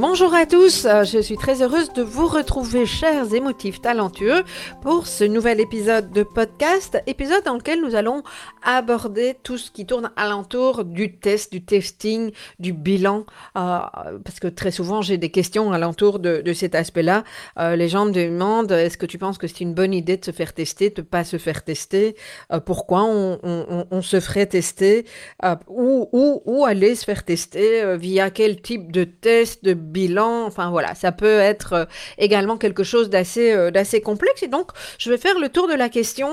Bonjour 0.00 0.32
à 0.32 0.46
tous, 0.46 0.84
euh, 0.84 1.02
je 1.02 1.18
suis 1.18 1.36
très 1.36 1.60
heureuse 1.60 1.92
de 1.92 2.02
vous 2.02 2.28
retrouver, 2.28 2.86
chers 2.86 3.34
émotifs 3.34 3.80
talentueux, 3.80 4.44
pour 4.80 5.08
ce 5.08 5.24
nouvel 5.24 5.58
épisode 5.58 6.12
de 6.12 6.22
podcast, 6.22 7.02
épisode 7.08 7.42
dans 7.44 7.54
lequel 7.54 7.80
nous 7.82 7.96
allons 7.96 8.22
aborder 8.62 9.34
tout 9.42 9.58
ce 9.58 9.72
qui 9.72 9.86
tourne 9.86 10.12
alentour 10.14 10.84
du 10.84 11.18
test, 11.18 11.50
du 11.50 11.64
testing, 11.64 12.30
du 12.60 12.72
bilan, 12.72 13.26
euh, 13.56 13.80
parce 14.24 14.38
que 14.38 14.46
très 14.46 14.70
souvent 14.70 15.02
j'ai 15.02 15.18
des 15.18 15.30
questions 15.30 15.72
alentour 15.72 16.20
de, 16.20 16.42
de 16.42 16.52
cet 16.52 16.76
aspect-là. 16.76 17.24
Euh, 17.58 17.74
les 17.74 17.88
gens 17.88 18.04
me 18.04 18.12
demandent 18.12 18.70
est-ce 18.70 18.98
que 18.98 19.06
tu 19.06 19.18
penses 19.18 19.36
que 19.36 19.48
c'est 19.48 19.62
une 19.62 19.74
bonne 19.74 19.92
idée 19.94 20.16
de 20.16 20.24
se 20.24 20.30
faire 20.30 20.52
tester, 20.52 20.90
de 20.90 21.02
pas 21.02 21.24
se 21.24 21.38
faire 21.38 21.64
tester, 21.64 22.14
pourquoi 22.66 23.02
on, 23.02 24.02
se 24.02 24.20
ferait 24.20 24.46
tester, 24.46 25.06
où, 25.66 26.08
où, 26.12 26.42
où 26.44 26.64
aller 26.64 26.94
se 26.94 27.04
faire 27.04 27.24
tester, 27.24 27.96
via 27.96 28.30
quel 28.30 28.62
type 28.62 28.92
de 28.92 29.02
test, 29.02 29.64
de 29.64 29.87
bilan. 29.88 30.44
Enfin 30.46 30.70
voilà, 30.70 30.94
ça 30.94 31.12
peut 31.12 31.38
être 31.40 31.72
euh, 31.72 31.84
également 32.18 32.56
quelque 32.56 32.84
chose 32.84 33.10
d'assez 33.10 33.52
euh, 33.52 33.70
d'assez 33.70 34.00
complexe. 34.00 34.42
Et 34.42 34.48
donc, 34.48 34.70
je 34.98 35.10
vais 35.10 35.18
faire 35.18 35.38
le 35.38 35.48
tour 35.48 35.68
de 35.68 35.74
la 35.74 35.88
question 35.88 36.30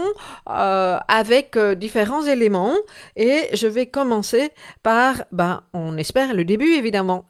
euh, 0.50 0.98
avec 1.08 1.58
différents 1.58 2.23
éléments. 2.23 2.76
Et 3.16 3.50
je 3.53 3.67
vais 3.67 3.88
commencer 3.88 4.52
par, 4.83 5.23
ben, 5.31 5.64
on 5.73 5.98
espère 5.98 6.33
le 6.33 6.45
début 6.45 6.73
évidemment. 6.73 7.26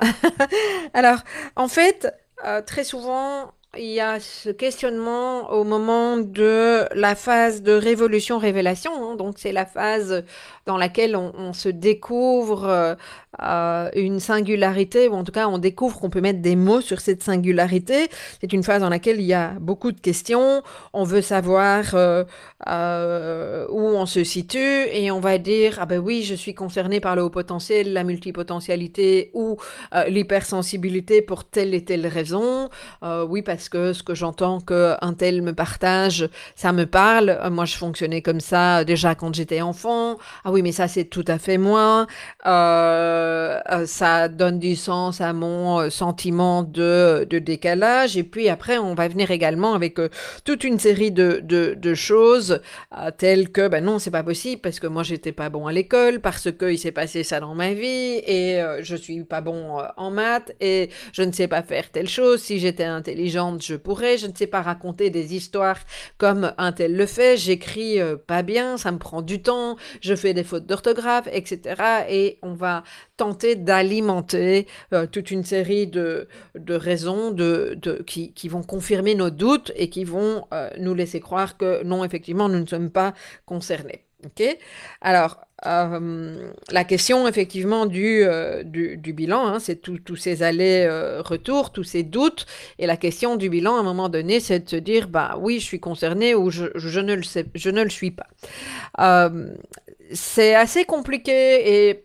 Alors, 0.94 1.20
en 1.56 1.68
fait, 1.68 2.14
très 2.66 2.84
souvent, 2.84 3.52
il 3.78 3.92
y 3.92 4.00
a 4.00 4.20
ce 4.20 4.50
questionnement 4.50 5.52
au 5.52 5.64
moment 5.64 6.18
de 6.18 6.86
la 6.94 7.16
phase 7.16 7.62
de 7.62 7.73
révolution-révélation. 7.73 8.92
Hein. 8.94 9.16
donc, 9.16 9.36
c'est 9.38 9.52
la 9.52 9.66
phase 9.66 10.23
dans 10.66 10.78
laquelle 10.78 11.16
on, 11.16 11.53
se 11.53 11.70
découvre 11.70 12.98
une 13.39 14.19
singularité, 14.19 15.08
ou 15.08 15.14
en 15.14 15.23
tout 15.23 15.31
cas 15.31 15.47
on 15.47 15.58
découvre 15.58 16.00
qu'on 16.00 16.09
peut 16.09 16.22
mettre 16.22 16.41
des 16.41 16.55
mots 16.55 16.81
sur 16.81 17.02
cette 17.02 17.23
singularité. 17.23 18.08
C'est 18.41 18.53
une 18.53 18.64
phase 18.64 18.81
dans 18.81 18.89
laquelle 18.89 19.19
il 19.19 19.25
y 19.25 19.33
a 19.33 19.53
beaucoup 19.59 19.91
de 19.91 20.00
questions, 20.00 20.61
on 20.94 21.03
veut 21.03 21.22
savoir 21.22 21.83
euh, 21.94 22.23
euh, 22.67 23.66
où 23.69 23.80
on 23.80 24.06
se 24.06 24.23
situe 24.23 24.88
et 24.91 25.12
on 25.12 25.19
va 25.19 25.38
dire, 25.38 25.78
ah 25.79 25.85
ben 25.85 26.00
oui, 26.00 26.24
je 26.24 26.35
suis 26.35 26.53
concerné 26.53 27.00
par 27.00 27.16
le 27.16 27.24
haut 27.24 27.29
potentiel, 27.29 27.94
la 27.94 28.03
multipotentialité 28.03 29.31
ou 29.34 29.57
euh, 29.94 30.06
l'hypersensibilité 30.06 31.22
pour 31.22 31.44
telle 31.44 31.74
et 31.74 31.84
telle 31.84 32.07
raison. 32.07 32.69
Euh, 33.03 33.25
oui, 33.25 33.41
parce 33.41 33.69
que 33.69 33.94
ce 33.94 34.03
que 34.03 34.16
j'entends 34.16 34.59
qu'un 34.62 35.13
tel 35.18 35.41
me 35.41 35.53
partage, 35.53 36.29
ça 36.56 36.72
me 36.72 36.85
parle. 36.85 37.40
moi, 37.51 37.66
je 37.66 37.75
fonctionnais 37.75 38.22
comme 38.22 38.40
ça 38.40 38.84
déjà 38.84 39.16
quand 39.16 39.34
j'étais 39.34 39.62
enfant. 39.62 40.18
Ah 40.44 40.51
oui, 40.51 40.62
mais 40.62 40.72
ça, 40.72 40.88
c'est 40.88 41.06
tout 41.06 41.25
à 41.28 41.38
fait 41.38 41.57
moi. 41.57 42.07
Euh, 42.45 43.25
euh, 43.25 43.59
euh, 43.72 43.86
ça 43.86 44.28
donne 44.28 44.59
du 44.59 44.75
sens 44.75 45.22
à 45.22 45.34
mon 45.34 45.80
euh, 45.80 45.90
sentiment 45.90 46.63
de, 46.63 47.28
décalage. 47.30 48.18
Et 48.18 48.24
puis 48.24 48.50
après, 48.50 48.78
on 48.78 48.94
va 48.94 49.08
venir 49.08 49.31
également 49.31 49.74
avec 49.74 50.00
toute 50.44 50.63
une 50.63 50.80
série 50.80 51.12
de, 51.12 51.94
choses 51.96 52.62
telles 53.18 53.52
que, 53.52 53.68
ben 53.68 53.84
non, 53.84 54.00
c'est 54.00 54.12
pas 54.12 54.24
possible 54.24 54.62
parce 54.62 54.80
que 54.80 54.88
moi, 54.88 55.03
j'étais 55.03 55.31
pas 55.31 55.50
bon 55.50 55.68
à 55.68 55.72
l'école, 55.72 56.19
parce 56.19 56.52
que 56.52 56.72
il 56.72 56.78
s'est 56.78 56.91
passé 56.91 57.24
ça 57.24 57.40
dans 57.40 57.56
ma 57.56 57.74
vie 57.74 58.22
et 58.25 58.62
je 58.81 58.96
suis 58.96 59.24
pas 59.24 59.42
bon 59.42 59.78
en 59.97 60.12
maths 60.12 60.53
et 60.59 60.90
je 61.13 61.24
ne 61.24 61.31
sais 61.31 61.47
pas 61.47 61.62
faire 61.62 61.90
telle 61.92 62.09
chose. 62.09 62.42
Si 62.42 62.59
j'étais 62.59 62.86
intelligente, 62.86 63.63
je 63.63 63.75
pourrais. 63.75 64.18
Je 64.18 64.28
ne 64.28 64.34
sais 64.36 64.47
pas 64.47 64.62
raconter 64.62 65.09
des 65.09 65.36
histoires 65.36 65.80
comme 66.18 66.53
un 66.57 66.72
tel 66.72 66.96
le 66.96 67.06
fait. 67.06 67.38
J'écris 67.38 68.00
pas 68.28 68.44
bien, 68.44 68.78
ça 68.78 68.92
me 68.92 68.97
prend 68.97 69.22
du 69.22 69.42
temps, 69.42 69.78
je 70.02 70.16
fais 70.16 70.34
des 70.34 70.44
fautes 70.44 70.66
d'orthographe, 70.66 71.28
etc. 71.31 71.75
Et 72.09 72.40
on 72.42 72.53
va 72.53 72.84
tenter 73.18 73.56
d'alimenter 73.56 74.68
euh, 74.94 75.08
toute 75.08 75.31
une 75.31 75.44
série 75.44 75.88
de, 75.88 76.28
de 76.56 76.74
raisons 76.74 77.31
de, 77.31 77.78
de, 77.81 78.03
qui, 78.06 78.34
qui, 78.34 78.50
vont 78.50 78.64
confirmer 78.64 79.16
nos 79.16 79.30
doutes 79.30 79.72
et 79.76 79.90
qui 79.90 80.03
vont 80.03 80.46
euh, 80.53 80.70
nous 80.80 80.94
laisser 80.94 81.20
croire 81.20 81.58
que 81.58 81.84
non, 81.84 82.04
effectivement, 82.04 82.50
nous 82.50 82.59
ne 82.59 82.66
sommes 82.66 82.90
pas 82.90 83.14
concernés. 83.46 84.04
Ok? 84.25 84.44
Alors, 85.02 85.42
euh, 85.68 86.52
la 86.72 86.84
question 86.84 87.28
effectivement 87.28 87.86
du, 87.86 88.25
du, 88.66 89.14
bilan, 89.14 89.48
hein, 89.48 89.59
c'est 89.59 89.75
tous 89.75 90.16
ces 90.16 90.42
allers-retours, 90.42 91.72
tous 91.72 91.84
ces 91.84 92.04
doutes. 92.04 92.46
Et 92.80 92.88
la 92.88 92.98
question 92.98 93.36
du 93.36 93.50
bilan, 93.50 93.78
à 93.78 93.80
un 93.80 93.84
moment 93.84 94.09
donné, 94.09 94.40
c'est 94.40 94.62
de 94.62 94.70
se 94.70 94.75
dire, 94.75 95.08
bah 95.08 95.38
oui, 95.40 95.59
je 95.59 95.66
suis 95.66 95.80
concerné 95.80 96.34
ou 96.34 96.50
je, 96.50 96.66
je, 96.75 97.00
ne, 97.00 97.14
le 97.14 97.24
sais, 97.24 97.46
je 97.54 97.70
ne 97.70 97.84
le 97.84 97.90
suis 97.90 98.12
pas. 98.12 98.28
C'est 100.12 100.56
assez 100.56 100.86
compliqué 100.86 101.88
et 101.90 102.04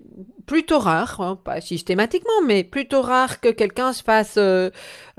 plutôt 0.50 0.81
rare, 0.81 1.21
hein, 1.21 1.37
pas 1.37 1.61
systématiquement, 1.61 2.43
mais 2.44 2.65
plutôt 2.65 3.03
rare 3.03 3.38
que 3.38 3.50
quelqu'un 3.50 3.93
se 3.93 4.03
fasse 4.03 4.34
euh, 4.37 4.71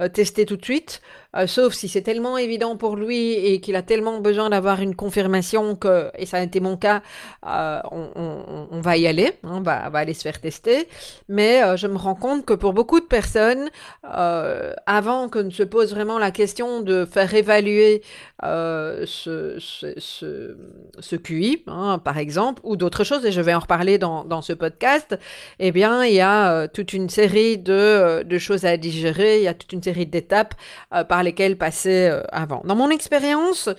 euh, 0.01 0.09
tester 0.09 0.45
tout 0.45 0.57
de 0.57 0.63
suite, 0.65 1.01
euh, 1.35 1.47
sauf 1.47 1.73
si 1.73 1.87
c'est 1.87 2.01
tellement 2.01 2.37
évident 2.37 2.77
pour 2.77 2.95
lui 2.95 3.33
et 3.33 3.59
qu'il 3.59 3.75
a 3.75 3.81
tellement 3.81 4.19
besoin 4.19 4.49
d'avoir 4.49 4.81
une 4.81 4.95
confirmation 4.95 5.75
que, 5.75 6.11
et 6.17 6.25
ça 6.25 6.37
a 6.37 6.41
été 6.41 6.59
mon 6.59 6.77
cas, 6.77 7.01
on, 7.43 8.67
on, 8.71 8.81
va 8.81 8.97
y 8.97 9.07
aller, 9.07 9.33
hein, 9.43 9.55
on, 9.55 9.61
va, 9.61 9.89
va, 9.89 9.99
aller 9.99 10.13
se 10.13 10.21
faire 10.21 10.39
tester. 10.39 10.87
Mais 11.29 11.61
je 11.77 11.87
me 11.87 11.97
rends 11.97 12.15
compte 12.15 12.45
que 12.45 12.53
pour 12.53 12.73
beaucoup 12.73 12.99
de 12.99 13.05
personnes, 13.05 13.69
avant 14.03 15.29
que 15.29 15.39
ne 15.39 15.51
se 15.51 15.63
pose 15.63 15.93
vraiment 15.93 16.19
la 16.19 16.31
question 16.31 16.81
de 16.81 17.05
faire 17.05 17.33
évaluer 17.33 18.01
ce, 18.41 19.57
ce, 19.59 20.55
ce, 20.99 21.15
QI, 21.15 21.63
hein, 21.67 21.99
par 22.03 22.17
exemple, 22.17 22.61
ou 22.63 22.75
d'autres 22.75 23.03
choses, 23.03 23.25
et 23.25 23.31
je 23.31 23.41
vais 23.41 23.53
en 23.53 23.59
reparler 23.59 23.97
dans, 23.97 24.23
dans 24.23 24.41
ce 24.41 24.53
podcast, 24.53 25.17
eh 25.59 25.71
bien, 25.71 26.05
il 26.05 26.13
y 26.13 26.21
a 26.21 26.51
euh, 26.51 26.67
toute 26.71 26.93
une 26.93 27.09
série 27.09 27.57
de, 27.57 27.73
euh, 27.73 28.23
de, 28.23 28.37
choses 28.37 28.65
à 28.65 28.77
digérer, 28.77 29.37
il 29.37 29.43
y 29.43 29.47
a 29.47 29.53
toute 29.53 29.71
une 29.73 29.83
série 29.83 30.05
d'étapes 30.05 30.53
euh, 30.93 31.03
par 31.21 31.25
lesquelles 31.25 31.55
passer 31.55 32.07
euh, 32.09 32.23
avant. 32.31 32.63
Dans 32.65 32.75
mon 32.75 32.89
expérience, 32.89 33.69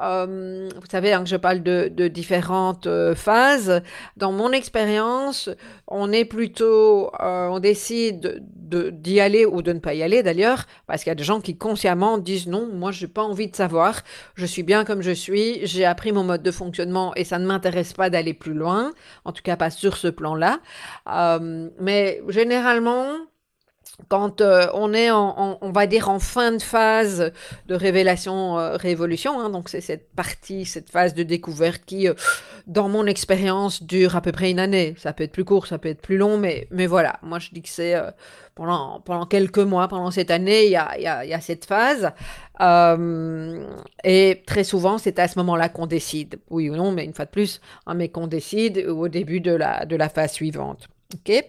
euh, 0.00 0.70
vous 0.74 0.86
savez 0.90 1.12
hein, 1.12 1.24
que 1.24 1.28
je 1.28 1.36
parle 1.36 1.62
de, 1.62 2.08
différentes 2.08 2.86
euh, 2.86 3.14
phases. 3.14 3.82
Dans 4.16 4.32
mon 4.32 4.50
expérience, 4.52 5.50
on 5.88 6.10
est 6.10 6.24
plutôt, 6.24 7.10
on 7.20 7.58
décide 7.58 8.42
d'y 8.42 9.20
aller 9.20 9.44
ou 9.44 9.60
de 9.60 9.74
ne 9.74 9.78
pas 9.78 9.92
y 9.92 10.02
aller 10.02 10.22
d'ailleurs, 10.22 10.64
parce 10.86 11.02
qu'il 11.02 11.10
y 11.10 11.12
a 11.12 11.16
des 11.16 11.22
gens 11.22 11.42
qui 11.42 11.58
consciemment 11.58 12.16
disent 12.16 12.46
non, 12.46 12.66
moi 12.72 12.92
je 12.92 13.04
n'ai 13.04 13.12
pas 13.12 13.22
envie 13.22 13.48
de 13.48 13.56
savoir, 13.56 14.00
je 14.36 14.46
suis 14.46 14.62
bien 14.62 14.86
comme 14.86 15.02
je 15.02 15.12
suis, 15.12 15.66
j'ai 15.66 15.84
appris 15.84 16.12
mon 16.12 16.24
mode 16.24 16.42
de 16.42 16.50
fonctionnement 16.50 17.14
et 17.14 17.24
ça 17.24 17.38
ne 17.38 17.46
m'intéresse 17.46 17.92
pas 17.92 18.08
d'aller 18.08 18.32
plus 18.32 18.54
loin, 18.54 18.92
en 19.26 19.32
tout 19.32 19.42
cas 19.42 19.56
pas 19.56 19.68
sur 19.68 19.98
ce 19.98 20.08
plan-là. 20.08 20.60
Mais 21.78 22.22
généralement, 22.28 23.06
quand 24.08 24.40
euh, 24.40 24.66
on 24.74 24.92
est 24.92 25.10
en, 25.10 25.58
on 25.60 25.70
va 25.72 25.86
dire 25.86 26.08
en 26.08 26.18
fin 26.18 26.52
de 26.52 26.62
phase 26.62 27.32
de 27.66 27.74
révélation 27.74 28.58
euh, 28.58 28.76
hein, 28.76 29.50
donc 29.50 29.68
c'est 29.68 29.80
cette 29.80 30.14
partie 30.14 30.64
cette 30.66 30.90
phase 30.90 31.14
de 31.14 31.22
découverte 31.22 31.82
qui 31.86 32.06
euh, 32.08 32.14
dans 32.66 32.88
mon 32.88 33.06
expérience 33.06 33.82
dure 33.82 34.14
à 34.14 34.20
peu 34.20 34.32
près 34.32 34.50
une 34.50 34.58
année. 34.58 34.94
Ça 34.98 35.12
peut 35.12 35.24
être 35.24 35.32
plus 35.32 35.44
court 35.44 35.66
ça 35.66 35.78
peut 35.78 35.88
être 35.88 36.02
plus 36.02 36.18
long 36.18 36.36
mais 36.36 36.68
mais 36.70 36.86
voilà. 36.86 37.18
Moi 37.22 37.38
je 37.38 37.50
dis 37.50 37.62
que 37.62 37.68
c'est 37.68 37.94
pendant 38.54 39.00
pendant 39.00 39.24
quelques 39.24 39.58
mois 39.58 39.88
pendant 39.88 40.10
cette 40.10 40.30
année 40.30 40.66
il 40.66 40.72
y 40.72 40.76
a 40.76 40.98
y 40.98 41.28
y 41.28 41.34
a 41.34 41.40
cette 41.40 41.64
phase. 41.64 42.10
Et 44.04 44.42
très 44.46 44.64
souvent 44.64 44.98
c'est 44.98 45.18
à 45.18 45.28
ce 45.28 45.38
moment-là 45.38 45.68
qu'on 45.68 45.86
décide 45.86 46.38
oui 46.50 46.68
ou 46.70 46.76
non 46.76 46.92
mais 46.92 47.04
une 47.04 47.14
fois 47.14 47.24
de 47.24 47.30
plus 47.30 47.60
hein, 47.86 47.94
mais 47.94 48.08
qu'on 48.08 48.26
décide 48.26 48.78
au 48.88 49.08
début 49.08 49.40
de 49.40 49.52
la 49.52 49.86
de 49.86 49.96
la 49.96 50.08
phase 50.08 50.32
suivante. 50.32 50.88
Ok? 51.14 51.44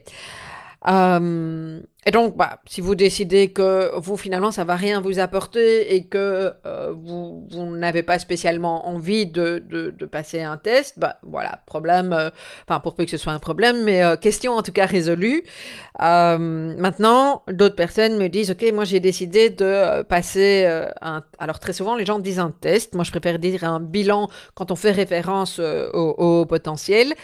Et 2.07 2.11
donc, 2.11 2.37
bah, 2.37 2.61
si 2.65 2.79
vous 2.79 2.95
décidez 2.95 3.49
que 3.49 3.91
vous, 3.99 4.15
finalement, 4.15 4.51
ça 4.51 4.63
va 4.63 4.77
rien 4.77 5.01
vous 5.01 5.19
apporter 5.19 5.93
et 5.93 6.05
que 6.05 6.53
euh, 6.65 6.93
vous, 6.95 7.45
vous 7.51 7.75
n'avez 7.75 8.01
pas 8.01 8.17
spécialement 8.17 8.87
envie 8.87 9.25
de, 9.25 9.61
de, 9.69 10.05
passer 10.05 10.41
un 10.41 10.55
test, 10.55 10.97
bah, 10.97 11.17
voilà, 11.23 11.59
problème, 11.65 12.13
euh, 12.13 12.29
enfin, 12.65 12.79
pour 12.79 12.95
peu 12.95 13.03
que 13.03 13.11
ce 13.11 13.17
soit 13.17 13.33
un 13.33 13.39
problème, 13.39 13.83
mais 13.83 14.05
euh, 14.05 14.15
question 14.15 14.53
en 14.53 14.61
tout 14.61 14.71
cas 14.71 14.85
résolue. 14.85 15.43
Maintenant, 15.99 17.43
d'autres 17.49 17.75
personnes 17.75 18.17
me 18.17 18.29
disent, 18.29 18.51
OK, 18.51 18.63
moi, 18.73 18.85
j'ai 18.85 19.01
décidé 19.01 19.49
de 19.49 20.01
passer 20.03 20.65
un... 21.01 21.23
Alors, 21.39 21.59
très 21.59 21.73
souvent, 21.73 21.97
les 21.97 22.05
gens 22.05 22.19
disent 22.19 22.39
un 22.39 22.51
test. 22.51 22.93
Moi, 22.95 23.03
je 23.03 23.11
préfère 23.11 23.37
dire 23.37 23.65
un 23.65 23.81
bilan 23.81 24.29
quand 24.53 24.71
on 24.71 24.75
fait 24.77 24.91
référence 24.91 25.59
au, 25.59 26.45
potentiel. 26.45 27.15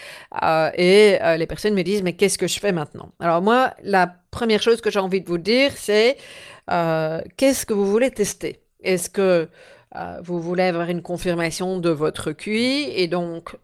et 0.76 1.20
les 1.38 1.48
personnes 1.48 1.76
me 1.76 1.84
disent, 1.84 2.04
mais 2.04 2.14
qu'est-ce 2.14 2.38
que 2.38 2.48
je 2.48 2.60
fais 2.60 2.74
maintenant? 2.74 3.12
Alors, 3.20 3.42
moi, 3.42 3.74
la 3.84 4.16
première 4.34 4.62
chose 4.62 4.82
que 4.82 4.90
j'ai 4.92 5.00
envie 5.00 5.22
de 5.22 5.28
vous 5.28 5.38
dire, 5.38 5.72
c'est 5.78 6.18
euh, 6.72 7.22
qu'est-ce 7.38 7.66
que 7.66 7.74
vous 7.74 7.86
voulez 7.86 8.12
tester? 8.12 8.62
Est-ce 8.84 9.10
que 9.10 9.48
euh, 9.96 10.18
vous 10.24 10.42
voulez 10.42 10.64
avoir 10.64 10.90
une 10.90 11.02
confirmation 11.02 11.80
de 11.80 11.90
votre 11.90 12.32
QI? 12.34 12.92
Et 12.96 13.08
donc 13.08 13.56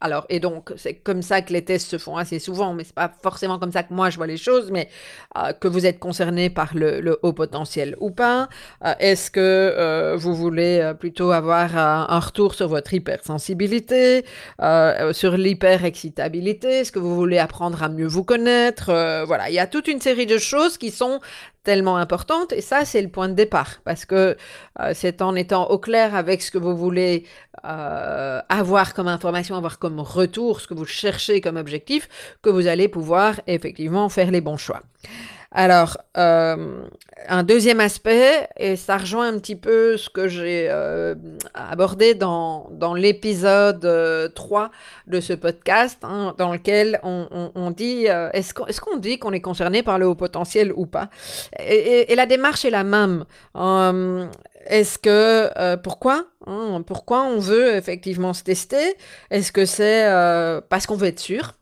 alors, 0.00 0.26
et 0.28 0.40
donc, 0.40 0.74
c'est 0.76 0.94
comme 0.94 1.22
ça 1.22 1.40
que 1.40 1.52
les 1.54 1.64
tests 1.64 1.90
se 1.90 1.98
font 1.98 2.18
assez 2.18 2.38
souvent, 2.38 2.74
mais 2.74 2.84
c'est 2.84 2.94
pas 2.94 3.10
forcément 3.22 3.58
comme 3.58 3.72
ça 3.72 3.82
que 3.82 3.94
moi 3.94 4.10
je 4.10 4.18
vois 4.18 4.26
les 4.26 4.36
choses, 4.36 4.70
mais 4.70 4.88
euh, 5.38 5.52
que 5.54 5.68
vous 5.68 5.86
êtes 5.86 5.98
concerné 5.98 6.50
par 6.50 6.74
le, 6.74 7.18
haut 7.22 7.32
potentiel 7.32 7.96
ou 8.00 8.10
pas. 8.10 8.48
Euh, 8.84 8.92
Est-ce 8.98 9.30
que 9.30 9.40
euh, 9.40 10.14
vous 10.16 10.34
voulez 10.34 10.92
plutôt 11.00 11.30
avoir 11.30 11.76
un, 11.78 12.06
un, 12.10 12.18
retour 12.18 12.54
sur 12.54 12.68
votre 12.68 12.92
hypersensibilité, 12.92 14.24
sur 15.12 15.36
l'hyperexcitabilité 15.36 16.80
Est-ce 16.80 16.92
que 16.92 16.98
vous 16.98 17.14
voulez 17.14 17.38
apprendre 17.38 17.82
à 17.82 17.88
mieux 17.88 18.06
vous 18.06 18.24
connaître 18.24 18.86
Voilà, 19.26 19.48
il 19.48 19.54
y 19.54 19.58
a 19.58 19.66
toute 19.66 19.88
une 19.88 20.00
série 20.00 20.26
de 20.26 20.38
choses 20.38 20.76
qui 20.76 20.90
sont 20.90 21.20
tellement 21.66 21.96
importante. 21.96 22.52
Et 22.52 22.62
ça, 22.62 22.84
c'est 22.84 23.02
le 23.02 23.08
point 23.08 23.28
de 23.28 23.34
départ. 23.34 23.72
Parce 23.84 24.04
que 24.04 24.36
euh, 24.80 24.92
c'est 24.94 25.20
en 25.20 25.34
étant 25.34 25.64
au 25.74 25.78
clair 25.78 26.14
avec 26.14 26.40
ce 26.40 26.50
que 26.52 26.58
vous 26.58 26.76
voulez 26.76 27.24
euh, 27.64 28.40
avoir 28.48 28.94
comme 28.94 29.08
information, 29.08 29.56
avoir 29.56 29.78
comme 29.78 29.98
retour, 30.00 30.60
ce 30.60 30.68
que 30.68 30.74
vous 30.74 30.86
cherchez 30.86 31.40
comme 31.40 31.56
objectif, 31.56 32.08
que 32.42 32.50
vous 32.50 32.66
allez 32.68 32.88
pouvoir 32.88 33.40
effectivement 33.48 34.08
faire 34.08 34.30
les 34.30 34.40
bons 34.40 34.56
choix. 34.66 34.82
Alors, 35.52 35.96
euh, 36.18 36.82
un 37.28 37.42
deuxième 37.42 37.80
aspect, 37.80 38.48
et 38.56 38.76
ça 38.76 38.96
rejoint 38.96 39.28
un 39.28 39.38
petit 39.38 39.54
peu 39.54 39.96
ce 39.96 40.10
que 40.10 40.28
j'ai 40.28 40.68
euh, 40.70 41.14
abordé 41.54 42.14
dans, 42.14 42.68
dans 42.72 42.94
l'épisode 42.94 44.32
3 44.34 44.62
euh, 44.62 44.68
de 45.06 45.20
ce 45.20 45.32
podcast, 45.32 45.98
hein, 46.02 46.34
dans 46.36 46.52
lequel 46.52 46.98
on, 47.04 47.50
on, 47.54 47.70
dit, 47.70 48.06
est-ce 48.06 48.54
qu'on 48.54 48.66
est 48.66 48.78
qu'on 48.78 48.96
dit 48.96 49.18
qu'on 49.18 49.32
est 49.32 49.40
concerné 49.40 49.82
par 49.82 49.98
le 49.98 50.06
haut 50.06 50.14
potentiel 50.14 50.72
ou 50.74 50.86
pas? 50.86 51.10
Et, 51.58 52.14
la 52.14 52.26
démarche 52.26 52.64
est 52.64 52.70
la 52.70 52.84
même. 52.84 53.24
Euh, 53.56 54.26
est-ce 54.66 54.98
que, 54.98 55.76
pourquoi? 55.76 56.24
Hein, 56.46 56.82
Pourquoi 56.86 57.22
on 57.22 57.38
veut 57.38 57.76
effectivement 57.76 58.32
se 58.32 58.42
tester? 58.42 58.96
Est-ce 59.30 59.52
que 59.52 59.64
c'est 59.64 60.06
parce 60.68 60.86
qu'on 60.86 60.96
veut 60.96 61.08
être 61.08 61.20
sûr? 61.20 61.52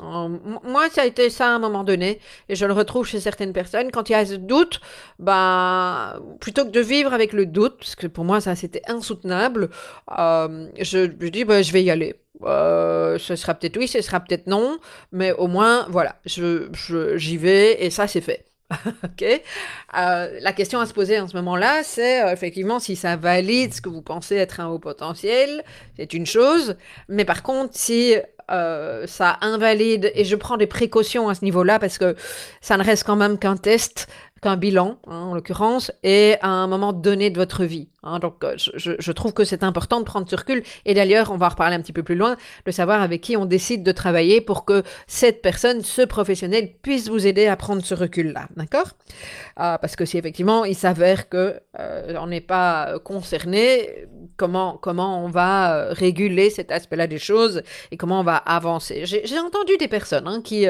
Moi, 0.00 0.88
ça 0.90 1.02
a 1.02 1.06
été 1.06 1.30
ça 1.30 1.46
à 1.46 1.50
un 1.50 1.58
moment 1.58 1.84
donné, 1.84 2.20
et 2.48 2.54
je 2.56 2.66
le 2.66 2.72
retrouve 2.72 3.06
chez 3.06 3.20
certaines 3.20 3.52
personnes. 3.52 3.90
Quand 3.90 4.08
il 4.08 4.12
y 4.12 4.14
a 4.16 4.26
ce 4.26 4.34
doute, 4.34 4.80
bah, 5.18 6.20
plutôt 6.40 6.64
que 6.64 6.70
de 6.70 6.80
vivre 6.80 7.12
avec 7.12 7.32
le 7.32 7.46
doute, 7.46 7.76
parce 7.78 7.94
que 7.94 8.06
pour 8.06 8.24
moi, 8.24 8.40
ça 8.40 8.54
c'était 8.56 8.82
insoutenable, 8.88 9.70
euh, 10.18 10.68
je, 10.80 11.10
je 11.20 11.28
dis, 11.28 11.44
bah, 11.44 11.62
je 11.62 11.72
vais 11.72 11.82
y 11.82 11.90
aller. 11.90 12.14
Euh, 12.42 13.18
ce 13.18 13.36
sera 13.36 13.54
peut-être 13.54 13.76
oui, 13.76 13.88
ce 13.88 14.02
sera 14.02 14.20
peut-être 14.20 14.46
non, 14.46 14.78
mais 15.12 15.32
au 15.32 15.46
moins, 15.46 15.86
voilà, 15.88 16.16
je, 16.26 16.68
je, 16.72 17.16
j'y 17.16 17.36
vais, 17.36 17.84
et 17.84 17.90
ça, 17.90 18.06
c'est 18.08 18.20
fait. 18.20 18.44
Euh, 19.96 20.38
la 20.40 20.52
question 20.52 20.80
à 20.80 20.86
se 20.86 20.92
poser 20.92 21.20
en 21.20 21.28
ce 21.28 21.36
moment-là, 21.36 21.82
c'est 21.84 22.24
euh, 22.24 22.32
effectivement 22.32 22.80
si 22.80 22.96
ça 22.96 23.16
valide 23.16 23.72
ce 23.72 23.80
que 23.80 23.88
vous 23.88 24.02
pensez 24.02 24.34
être 24.34 24.60
un 24.60 24.66
haut 24.66 24.78
potentiel, 24.78 25.62
c'est 25.96 26.12
une 26.14 26.26
chose. 26.26 26.76
Mais 27.08 27.24
par 27.24 27.42
contre, 27.42 27.72
si 27.76 28.16
euh, 28.50 29.06
ça 29.06 29.38
invalide, 29.40 30.10
et 30.14 30.24
je 30.24 30.36
prends 30.36 30.56
des 30.56 30.66
précautions 30.66 31.28
à 31.28 31.34
ce 31.34 31.44
niveau-là 31.44 31.78
parce 31.78 31.98
que 31.98 32.16
ça 32.60 32.76
ne 32.76 32.84
reste 32.84 33.04
quand 33.04 33.16
même 33.16 33.38
qu'un 33.38 33.56
test, 33.56 34.08
qu'un 34.42 34.56
bilan, 34.56 34.98
hein, 35.06 35.28
en 35.30 35.34
l'occurrence, 35.34 35.92
et 36.02 36.36
à 36.42 36.48
un 36.48 36.66
moment 36.66 36.92
donné 36.92 37.30
de 37.30 37.38
votre 37.38 37.64
vie. 37.64 37.88
Hein, 38.04 38.18
donc, 38.18 38.44
euh, 38.44 38.54
je, 38.56 38.92
je, 38.98 39.12
trouve 39.12 39.32
que 39.32 39.44
c'est 39.44 39.62
important 39.62 40.00
de 40.00 40.04
prendre 40.04 40.28
ce 40.28 40.36
recul. 40.36 40.62
Et 40.84 40.94
d'ailleurs, 40.94 41.30
on 41.30 41.36
va 41.36 41.46
en 41.46 41.50
reparler 41.50 41.76
un 41.76 41.80
petit 41.80 41.92
peu 41.92 42.02
plus 42.02 42.14
loin, 42.14 42.36
de 42.66 42.70
savoir 42.70 43.02
avec 43.02 43.20
qui 43.20 43.36
on 43.36 43.46
décide 43.46 43.82
de 43.82 43.92
travailler 43.92 44.40
pour 44.40 44.64
que 44.64 44.82
cette 45.06 45.42
personne, 45.42 45.82
ce 45.82 46.02
professionnel, 46.02 46.70
puisse 46.82 47.08
vous 47.08 47.26
aider 47.26 47.46
à 47.46 47.56
prendre 47.56 47.82
ce 47.84 47.94
recul-là. 47.94 48.48
D'accord? 48.56 48.92
Euh, 49.60 49.78
Parce 49.78 49.94
que 49.94 50.04
si 50.04 50.18
effectivement 50.18 50.64
il 50.64 50.74
s'avère 50.74 51.28
que 51.28 51.60
euh, 51.78 52.14
on 52.18 52.26
n'est 52.26 52.40
pas 52.40 52.98
concerné, 53.04 54.06
comment 54.36 54.76
comment 54.80 55.24
on 55.24 55.28
va 55.28 55.76
euh, 55.76 55.92
réguler 55.92 56.50
cet 56.50 56.72
aspect-là 56.72 57.06
des 57.06 57.18
choses 57.18 57.62
et 57.92 57.96
comment 57.96 58.20
on 58.20 58.24
va 58.24 58.36
avancer? 58.36 59.04
J'ai 59.06 59.38
entendu 59.38 59.76
des 59.78 59.88
personnes 59.88 60.26
hein, 60.26 60.40
qui 60.42 60.66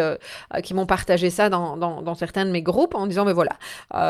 qui 0.62 0.74
m'ont 0.74 0.86
partagé 0.86 1.30
ça 1.30 1.48
dans, 1.48 1.76
dans, 1.76 2.14
certains 2.14 2.44
de 2.44 2.50
mes 2.50 2.62
groupes 2.62 2.94
en 2.94 3.06
disant 3.06 3.24
mais 3.24 3.32
voilà, 3.32 3.56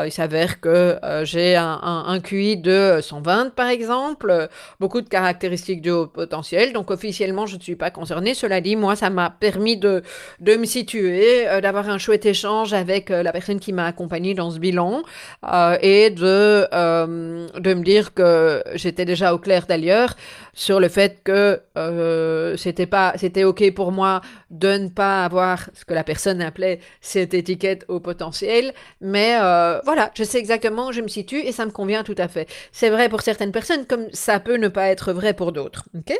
il 0.05 0.11
s'avère 0.11 0.59
que 0.59 0.97
j'ai 1.23 1.55
un, 1.55 1.79
un, 1.81 2.05
un 2.07 2.19
QI 2.19 2.57
de 2.57 2.99
120 3.15 3.55
par 3.55 3.67
exemple, 3.67 4.49
beaucoup 4.79 5.01
de 5.01 5.09
caractéristiques 5.09 5.81
de 5.81 5.91
haut 5.91 6.07
potentiel, 6.07 6.73
donc 6.73 6.91
officiellement 6.91 7.45
je 7.45 7.55
ne 7.57 7.61
suis 7.61 7.75
pas 7.75 7.91
concernée. 7.91 8.33
Cela 8.33 8.61
dit, 8.61 8.75
moi 8.75 8.95
ça 8.95 9.09
m'a 9.09 9.29
permis 9.29 9.77
de, 9.77 10.03
de 10.39 10.55
me 10.55 10.65
situer, 10.65 11.47
euh, 11.47 11.61
d'avoir 11.61 11.89
un 11.89 11.97
chouette 11.97 12.25
échange 12.25 12.73
avec 12.73 13.11
euh, 13.11 13.23
la 13.23 13.31
personne 13.31 13.59
qui 13.59 13.73
m'a 13.73 13.85
accompagnée 13.85 14.33
dans 14.33 14.51
ce 14.51 14.59
bilan 14.59 15.03
euh, 15.51 15.77
et 15.81 16.09
de, 16.09 16.67
euh, 16.73 17.47
de 17.57 17.73
me 17.73 17.83
dire 17.83 18.13
que 18.13 18.63
j'étais 18.75 19.05
déjà 19.05 19.33
au 19.33 19.37
clair 19.37 19.65
d'ailleurs 19.67 20.15
sur 20.53 20.79
le 20.79 20.87
fait 20.87 21.19
que 21.23 21.61
euh, 21.77 22.55
c'était 22.57 22.85
pas 22.85 23.13
c'était 23.17 23.43
ok 23.43 23.73
pour 23.73 23.91
moi 23.91 24.21
de 24.51 24.69
ne 24.77 24.89
pas 24.89 25.25
avoir 25.25 25.69
ce 25.73 25.85
que 25.85 25.93
la 25.93 26.03
personne 26.03 26.41
appelait 26.41 26.79
cette 27.01 27.33
étiquette 27.33 27.85
au 27.87 27.99
potentiel 27.99 28.73
mais 29.01 29.37
euh, 29.41 29.79
voilà 29.85 30.11
je 30.13 30.23
sais 30.23 30.37
exactement 30.37 30.87
où 30.87 30.91
je 30.91 31.01
me 31.01 31.07
situe 31.07 31.39
et 31.39 31.51
ça 31.51 31.65
me 31.65 31.71
convient 31.71 32.03
tout 32.03 32.15
à 32.17 32.27
fait 32.27 32.47
c'est 32.71 32.89
vrai 32.89 33.09
pour 33.09 33.21
certaines 33.21 33.51
personnes 33.51 33.85
comme 33.85 34.07
ça 34.11 34.39
peut 34.39 34.57
ne 34.57 34.67
pas 34.67 34.87
être 34.89 35.13
vrai 35.13 35.33
pour 35.33 35.51
d'autres 35.51 35.85
ok? 35.97 36.17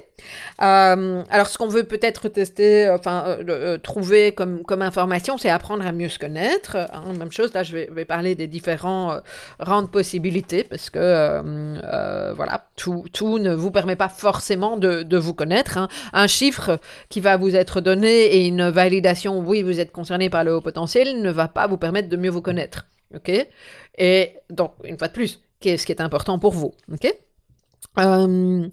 Euh, 0.61 1.23
alors 1.29 1.47
ce 1.47 1.57
qu'on 1.57 1.67
veut 1.67 1.83
peut-être 1.83 2.29
tester 2.29 2.89
enfin 2.89 3.37
euh, 3.47 3.77
trouver 3.77 4.31
comme 4.31 4.63
comme 4.63 4.81
information 4.81 5.37
c'est 5.37 5.49
apprendre 5.49 5.85
à 5.85 5.91
mieux 5.91 6.09
se 6.09 6.19
connaître 6.19 6.75
hein, 6.75 7.13
même 7.17 7.31
chose 7.31 7.53
là 7.53 7.63
je 7.63 7.77
vais, 7.77 8.05
parler 8.05 8.35
des 8.35 8.47
différents 8.47 9.19
rangs 9.59 9.81
de 9.81 9.87
possibilités 9.87 10.63
parce 10.63 10.89
que 10.89 11.41
voilà 12.35 12.67
tout 12.75 13.05
tout 13.13 13.39
ne 13.39 13.53
vous 13.53 13.71
permet 13.71 13.95
pas 13.95 14.09
forcément 14.09 14.77
de, 14.77 15.03
de 15.03 15.17
vous 15.17 15.33
connaître. 15.33 15.77
Hein. 15.77 15.87
Un 16.13 16.27
chiffre 16.27 16.79
qui 17.09 17.21
va 17.21 17.37
vous 17.37 17.55
être 17.55 17.81
donné 17.81 18.24
et 18.25 18.47
une 18.47 18.69
validation, 18.69 19.39
oui, 19.39 19.61
vous 19.63 19.79
êtes 19.79 19.91
concerné 19.91 20.29
par 20.29 20.43
le 20.43 20.55
haut 20.55 20.61
potentiel, 20.61 21.21
ne 21.21 21.31
va 21.31 21.47
pas 21.47 21.67
vous 21.67 21.77
permettre 21.77 22.09
de 22.09 22.17
mieux 22.17 22.29
vous 22.29 22.41
connaître. 22.41 22.87
OK? 23.13 23.31
Et 23.97 24.33
donc, 24.49 24.73
une 24.83 24.97
fois 24.97 25.07
de 25.07 25.13
plus, 25.13 25.41
qu'est-ce 25.59 25.85
qui 25.85 25.91
est 25.91 26.01
important 26.01 26.39
pour 26.39 26.51
vous 26.51 26.73
OK? 26.91 27.13
Euh, 27.97 28.67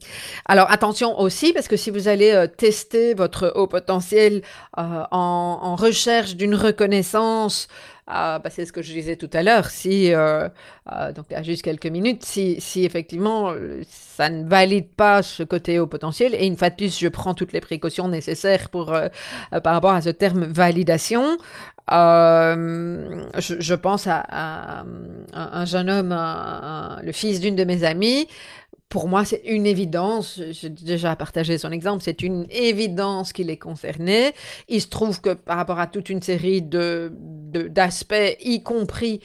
alors 0.47 0.71
attention 0.71 1.19
aussi 1.21 1.53
parce 1.53 1.69
que 1.69 1.77
si 1.77 1.91
vous 1.91 2.09
allez 2.09 2.33
euh, 2.33 2.47
tester 2.47 3.15
votre 3.15 3.53
haut 3.55 3.67
potentiel 3.67 4.43
euh, 4.79 5.05
en, 5.11 5.59
en, 5.63 5.77
recherche 5.77 6.37
d'une 6.37 6.55
reconnaissance, 6.55 7.69
bah, 8.07 8.43
c'est 8.51 8.67
ce 8.67 8.73
que 8.73 8.83
je 8.83 8.93
disais 8.93 9.17
tout 9.17 9.31
à 9.33 9.43
l'heure, 9.43 9.71
si 9.71 10.11
donc 10.11 11.33
à 11.33 11.43
juste 11.43 11.63
quelques 11.63 11.87
minutes, 11.87 12.25
si, 12.25 12.61
si 12.61 12.85
effectivement 12.85 13.55
ça 13.89 14.29
ne 14.29 14.47
valide 14.47 14.89
pas 14.89 15.23
ce 15.23 15.43
côté 15.43 15.79
haut 15.79 15.87
potentiel 15.87 16.35
et 16.35 16.45
une 16.45 16.59
fois 16.59 16.69
de 16.69 16.75
plus 16.75 16.99
je 16.99 17.09
prends 17.09 17.33
toutes 17.33 17.55
les 17.55 17.63
précautions 17.63 18.09
nécessaires 18.09 18.69
pour 18.69 18.87
par 18.87 19.73
rapport 19.73 19.93
à 19.93 20.03
ce 20.03 20.11
terme 20.11 20.45
validation, 20.45 21.39
euh, 21.91 23.25
je, 23.39 23.61
je, 23.61 23.75
pense 23.75 24.07
à, 24.07 24.25
à, 24.29 24.85
un 25.33 25.65
jeune 25.65 25.91
homme, 25.91 26.17
le 27.03 27.13
fils 27.13 27.41
d'une 27.41 27.57
de 27.57 27.65
mes 27.65 27.85
amies, 27.85 28.29
pour 28.93 29.09
moi, 29.09 29.25
c'est 29.25 29.41
une 29.47 29.67
évidence. 29.67 30.39
J'ai 30.51 30.69
déjà 30.69 31.17
partagé 31.17 31.57
son 31.57 31.73
exemple. 31.73 32.03
C'est 32.05 32.21
une 32.21 32.47
évidence 32.51 33.33
qu'il 33.33 33.49
est 33.49 33.57
concerné. 33.57 34.35
Il 34.69 34.83
se 34.83 34.89
trouve 34.89 35.23
que 35.23 35.33
par 35.33 35.57
rapport 35.57 35.81
à 35.81 35.87
toute 35.87 36.11
une 36.11 36.21
série 36.21 36.61
de 36.61 37.11
d'aspects, 37.71 38.37
y 38.45 38.63
compris 38.63 39.21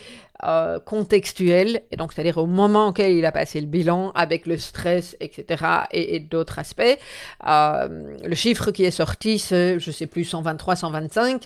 euh, 0.45 0.79
contextuels, 0.79 1.81
et 1.91 1.97
donc 1.97 2.13
c'est-à-dire 2.13 2.37
au 2.37 2.45
moment 2.45 2.87
auquel 2.87 3.11
il 3.11 3.25
a 3.25 3.33
passé 3.33 3.59
le 3.59 3.67
bilan, 3.67 4.11
avec 4.15 4.47
le 4.47 4.57
stress, 4.57 5.17
etc., 5.19 5.65
et, 5.91 6.21
d'autres 6.21 6.59
aspects, 6.59 6.97
euh, 7.45 8.15
le 8.23 8.35
chiffre 8.35 8.71
qui 8.71 8.85
est 8.85 8.91
sorti, 8.91 9.37
c'est, 9.37 9.81
je 9.81 9.91
sais 9.91 10.07
plus, 10.07 10.23
123, 10.23 10.77
125. 10.77 11.43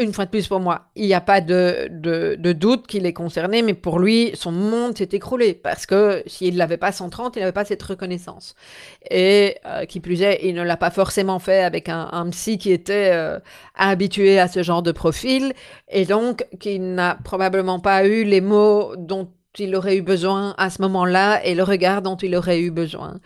Une 0.00 0.12
fois 0.12 0.24
de 0.24 0.30
plus 0.30 0.48
pour 0.48 0.60
moi, 0.60 0.86
il 0.96 1.06
n'y 1.06 1.14
a 1.14 1.20
pas 1.20 1.40
de, 1.40 1.88
doute 2.52 2.86
qu'il 2.86 3.06
est 3.06 3.12
concerné, 3.12 3.62
mais 3.62 3.74
pour 3.74 3.98
lui, 3.98 4.30
son 4.34 4.50
monde 4.50 4.96
s'est 4.96 5.10
écroulé 5.12 5.54
parce 5.54 5.86
que 5.86 6.22
s'il 6.26 6.56
n'avait 6.56 6.78
pas 6.78 6.90
130, 6.90 7.36
il 7.36 7.40
n'avait 7.40 7.52
pas 7.52 7.64
cette 7.64 7.82
reconnaissance. 7.82 8.54
Et 9.10 9.56
euh, 9.66 9.84
qui 9.84 10.00
plus 10.00 10.22
est, 10.22 10.40
il 10.42 10.54
ne 10.54 10.62
l'a 10.62 10.76
pas 10.76 10.90
forcément 10.90 11.38
fait 11.38 11.62
avec 11.62 11.88
un, 11.88 12.28
psy 12.30 12.58
qui 12.58 12.72
était 12.72 13.10
euh, 13.12 13.38
habitué 13.74 14.38
à 14.38 14.48
ce 14.48 14.62
genre 14.62 14.82
de 14.82 14.92
profil 14.92 15.52
et 15.88 16.04
donc 16.04 16.46
qui 16.58 16.78
n'a 16.78 17.18
probablement 17.22 17.80
pas 17.80 18.06
eu 18.06 18.24
les 18.24 18.40
mots 18.40 18.94
dont 18.96 19.28
il 19.58 19.74
aurait 19.74 19.96
eu 19.96 20.02
besoin 20.02 20.54
à 20.58 20.70
ce 20.70 20.80
moment-là 20.82 21.44
et 21.44 21.54
le 21.54 21.62
regard 21.62 22.02
dont 22.02 22.16
il 22.16 22.34
aurait 22.36 22.60
eu 22.60 22.70
besoin. 22.70 23.18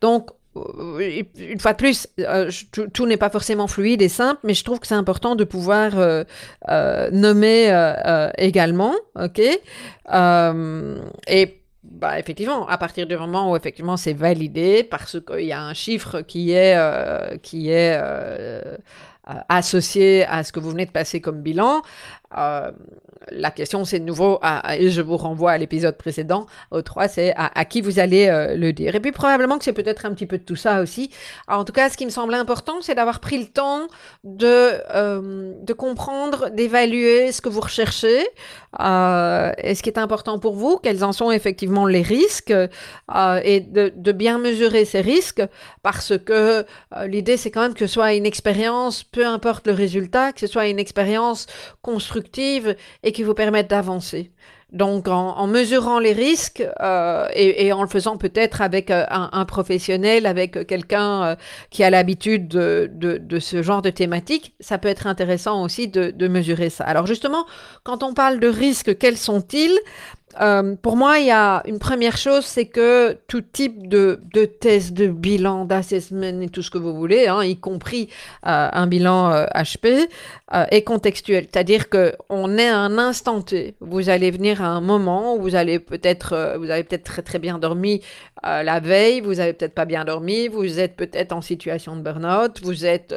Donc, 0.00 0.30
une 0.56 1.60
fois 1.60 1.72
de 1.72 1.76
plus, 1.76 2.08
euh, 2.18 2.50
tout, 2.92 3.06
n'est 3.06 3.16
pas 3.16 3.30
forcément 3.30 3.68
fluide 3.68 4.02
et 4.02 4.08
simple, 4.08 4.40
mais 4.42 4.54
je 4.54 4.64
trouve 4.64 4.80
que 4.80 4.86
c'est 4.86 4.94
important 4.94 5.36
de 5.36 5.44
pouvoir 5.44 5.92
euh, 5.96 6.24
nommer 7.12 7.70
également, 8.36 8.94
ok? 9.16 9.40
Et 11.28 11.56
bah, 11.82 12.18
effectivement, 12.18 12.68
à 12.68 12.78
partir 12.78 13.06
du 13.06 13.16
moment 13.16 13.50
où 13.50 13.56
effectivement 13.56 13.96
c'est 13.96 14.12
validé, 14.12 14.82
parce 14.82 15.18
qu'il 15.20 15.46
y 15.46 15.52
a 15.52 15.62
un 15.62 15.74
chiffre 15.74 16.20
qui 16.22 16.52
est 16.52 16.76
qui 17.42 17.70
est 17.70 17.98
associé 19.48 20.24
à 20.24 20.42
ce 20.42 20.52
que 20.52 20.58
vous 20.58 20.70
venez 20.70 20.86
de 20.86 20.90
passer 20.90 21.20
comme 21.20 21.42
bilan, 21.42 21.82
euh, 22.36 22.70
la 23.30 23.50
question, 23.50 23.84
c'est 23.84 24.00
de 24.00 24.04
nouveau, 24.04 24.40
et 24.76 24.88
je 24.88 25.02
vous 25.02 25.16
renvoie 25.16 25.52
à 25.52 25.58
l'épisode 25.58 25.96
précédent, 25.96 26.46
au 26.70 26.80
3, 26.80 27.06
c'est 27.06 27.34
à, 27.36 27.64
qui 27.66 27.82
vous 27.82 27.98
allez 27.98 28.28
euh, 28.28 28.56
le 28.56 28.72
dire. 28.72 28.94
Et 28.94 29.00
puis 29.00 29.12
probablement 29.12 29.58
que 29.58 29.64
c'est 29.64 29.74
peut-être 29.74 30.06
un 30.06 30.14
petit 30.14 30.26
peu 30.26 30.38
de 30.38 30.42
tout 30.42 30.56
ça 30.56 30.80
aussi. 30.80 31.10
en 31.46 31.64
tout 31.64 31.72
cas, 31.72 31.90
ce 31.90 31.98
qui 31.98 32.06
me 32.06 32.10
semble 32.10 32.32
important, 32.32 32.80
c'est 32.80 32.94
d'avoir 32.94 33.20
pris 33.20 33.38
le 33.38 33.46
temps 33.46 33.88
de, 34.24 34.70
euh, 34.94 35.52
comprendre, 35.76 36.50
d'évaluer 36.50 37.30
ce 37.30 37.40
que 37.40 37.48
vous 37.48 37.60
recherchez, 37.60 38.20
et 38.20 39.74
ce 39.74 39.82
qui 39.82 39.90
est 39.90 39.98
important 39.98 40.38
pour 40.38 40.54
vous, 40.54 40.78
quels 40.78 41.04
en 41.04 41.12
sont 41.12 41.30
effectivement 41.30 41.86
les 41.86 42.02
risques, 42.02 42.52
et 42.52 43.60
de, 43.60 43.92
de, 43.94 44.12
bien 44.12 44.38
mesurer 44.38 44.84
ces 44.84 45.00
risques, 45.00 45.42
parce 45.82 46.16
que 46.18 46.64
l'idée, 47.06 47.36
c'est 47.36 47.50
quand 47.50 47.62
même 47.62 47.74
que 47.74 47.86
ce 47.86 47.92
soit 47.92 48.14
une 48.14 48.26
expérience, 48.26 49.04
peu 49.04 49.26
importe 49.26 49.66
le 49.66 49.72
résultat, 49.72 50.32
que 50.32 50.40
ce 50.40 50.46
soit 50.46 50.68
une 50.68 50.78
expérience 50.78 51.46
constructive 51.82 52.19
et 53.02 53.12
qui 53.12 53.22
vous 53.22 53.34
permettent 53.34 53.70
d'avancer. 53.70 54.30
Donc, 54.72 55.08
en, 55.08 55.46
mesurant 55.48 55.98
les 55.98 56.12
risques 56.12 56.62
euh, 56.80 57.26
et, 57.34 57.72
en 57.72 57.82
le 57.82 57.88
faisant 57.88 58.16
peut-être 58.16 58.62
avec 58.62 58.90
euh, 58.90 59.04
un, 59.10 59.44
professionnel, 59.44 60.26
avec 60.26 60.64
quelqu'un 60.66 61.22
euh, 61.24 61.36
qui 61.70 61.82
a 61.82 61.90
l'habitude 61.90 62.46
de, 62.46 63.38
ce 63.40 63.62
genre 63.62 63.82
de 63.82 63.90
thématique, 63.90 64.54
ça 64.60 64.78
peut 64.78 64.88
être 64.88 65.08
intéressant 65.08 65.64
aussi 65.64 65.88
de 65.88 66.28
mesurer 66.28 66.70
ça. 66.70 66.84
Alors 66.84 67.06
justement, 67.06 67.46
quand 67.82 68.04
on 68.04 68.14
parle 68.14 68.38
de 68.38 68.48
risques, 68.48 68.96
quels 68.96 69.16
sont-ils? 69.16 69.76
Euh, 70.40 70.76
pour 70.80 70.96
moi, 70.96 71.18
il 71.18 71.26
y 71.26 71.30
a 71.30 71.62
une 71.66 71.78
première 71.78 72.16
chose, 72.16 72.44
c'est 72.44 72.66
que 72.66 73.18
tout 73.26 73.40
type 73.40 73.88
de, 73.88 74.20
test, 74.60 74.92
de 74.92 75.08
bilan, 75.08 75.64
d'assessment 75.64 76.40
et 76.40 76.48
tout 76.48 76.62
ce 76.62 76.70
que 76.70 76.78
vous 76.78 76.94
voulez, 76.94 77.26
hein, 77.26 77.42
y 77.42 77.56
compris 77.56 78.08
euh, 78.46 78.68
un 78.72 78.86
bilan 78.86 79.46
HP, 79.54 80.08
euh, 80.54 80.64
est 80.70 80.82
contextuel. 80.82 81.46
C'est-à-dire 81.50 81.88
que 81.88 82.14
on 82.28 82.58
est 82.58 82.68
à 82.68 82.78
un 82.78 82.98
instant 82.98 83.42
T. 83.42 83.74
Vous 83.80 84.08
allez 84.08 84.30
venir 84.30 84.62
à 84.62 84.68
un 84.68 84.80
moment 84.80 85.34
où 85.34 85.42
vous 85.42 85.54
allez 85.56 85.78
peut-être, 85.78 86.56
vous 86.58 86.70
avez 86.70 86.84
peut-être 86.84 87.04
très 87.04 87.22
très 87.22 87.38
bien 87.38 87.58
dormi 87.58 88.00
la 88.42 88.80
veille, 88.80 89.20
vous 89.20 89.38
avez 89.38 89.52
peut-être 89.52 89.74
pas 89.74 89.84
bien 89.84 90.04
dormi, 90.04 90.48
vous 90.48 90.80
êtes 90.80 90.96
peut-être 90.96 91.32
en 91.32 91.42
situation 91.42 91.94
de 91.94 92.00
burn-out, 92.00 92.60
vous 92.62 92.86
êtes 92.86 93.14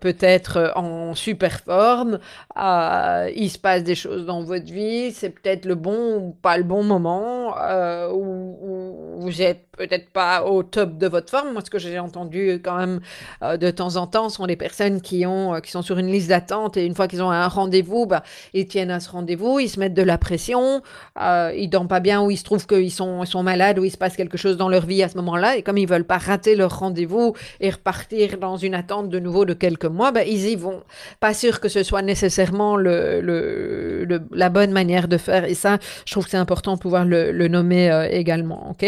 peut-être 0.00 0.72
en 0.74 1.14
super 1.14 1.60
forme, 1.60 2.18
il 2.56 3.50
se 3.50 3.58
passe 3.58 3.84
des 3.84 3.94
choses 3.94 4.24
dans 4.24 4.42
votre 4.42 4.72
vie, 4.72 5.12
c'est 5.12 5.30
peut-être 5.30 5.66
le 5.66 5.74
bon 5.74 5.95
ou 5.96 6.32
pas 6.42 6.56
le 6.58 6.64
bon 6.64 6.82
moment, 6.82 7.56
euh, 7.58 8.10
ou, 8.12 9.16
vous 9.18 9.42
êtes 9.42 9.65
peut-être 9.76 10.10
pas 10.10 10.44
au 10.44 10.62
top 10.62 10.98
de 10.98 11.06
votre 11.06 11.30
forme. 11.30 11.52
Moi, 11.52 11.62
ce 11.64 11.70
que 11.70 11.78
j'ai 11.78 11.98
entendu 11.98 12.60
quand 12.64 12.76
même 12.76 13.00
euh, 13.42 13.56
de 13.56 13.70
temps 13.70 13.96
en 13.96 14.06
temps 14.06 14.28
sont 14.28 14.46
des 14.46 14.56
personnes 14.56 15.00
qui, 15.00 15.26
ont, 15.26 15.54
euh, 15.54 15.60
qui 15.60 15.70
sont 15.70 15.82
sur 15.82 15.98
une 15.98 16.10
liste 16.10 16.28
d'attente 16.28 16.76
et 16.76 16.84
une 16.84 16.94
fois 16.94 17.08
qu'ils 17.08 17.22
ont 17.22 17.30
un 17.30 17.48
rendez-vous, 17.48 18.06
bah, 18.06 18.22
ils 18.54 18.66
tiennent 18.66 18.90
à 18.90 19.00
ce 19.00 19.10
rendez-vous, 19.10 19.60
ils 19.60 19.68
se 19.68 19.78
mettent 19.78 19.94
de 19.94 20.02
la 20.02 20.18
pression, 20.18 20.82
euh, 21.20 21.52
ils 21.56 21.68
dorment 21.68 21.88
pas 21.88 22.00
bien 22.00 22.22
ou 22.22 22.30
ils 22.30 22.36
se 22.36 22.44
trouvent 22.44 22.66
qu'ils 22.66 22.90
sont, 22.90 23.22
ils 23.22 23.26
sont 23.26 23.42
malades 23.42 23.78
ou 23.78 23.84
il 23.84 23.90
se 23.90 23.98
passe 23.98 24.16
quelque 24.16 24.38
chose 24.38 24.56
dans 24.56 24.68
leur 24.68 24.86
vie 24.86 25.02
à 25.02 25.08
ce 25.08 25.16
moment-là. 25.16 25.56
Et 25.56 25.62
comme 25.62 25.78
ils 25.78 25.88
veulent 25.88 26.04
pas 26.04 26.18
rater 26.18 26.56
leur 26.56 26.78
rendez-vous 26.78 27.34
et 27.60 27.70
repartir 27.70 28.38
dans 28.38 28.56
une 28.56 28.74
attente 28.74 29.08
de 29.10 29.18
nouveau 29.18 29.44
de 29.44 29.54
quelques 29.54 29.84
mois, 29.84 30.12
bah, 30.12 30.24
ils 30.24 30.46
y 30.46 30.56
vont. 30.56 30.82
Pas 31.20 31.34
sûr 31.34 31.60
que 31.60 31.68
ce 31.68 31.82
soit 31.82 32.02
nécessairement 32.02 32.76
le, 32.76 33.20
le, 33.20 34.20
la 34.32 34.48
bonne 34.48 34.72
manière 34.72 35.08
de 35.08 35.18
faire. 35.18 35.44
Et 35.44 35.54
ça, 35.54 35.78
je 36.06 36.12
trouve 36.12 36.24
que 36.24 36.30
c'est 36.30 36.36
important 36.36 36.74
de 36.74 36.80
pouvoir 36.80 37.04
le, 37.04 37.32
le 37.32 37.48
nommer 37.48 37.90
euh, 37.90 38.08
également. 38.10 38.70
Ok, 38.70 38.86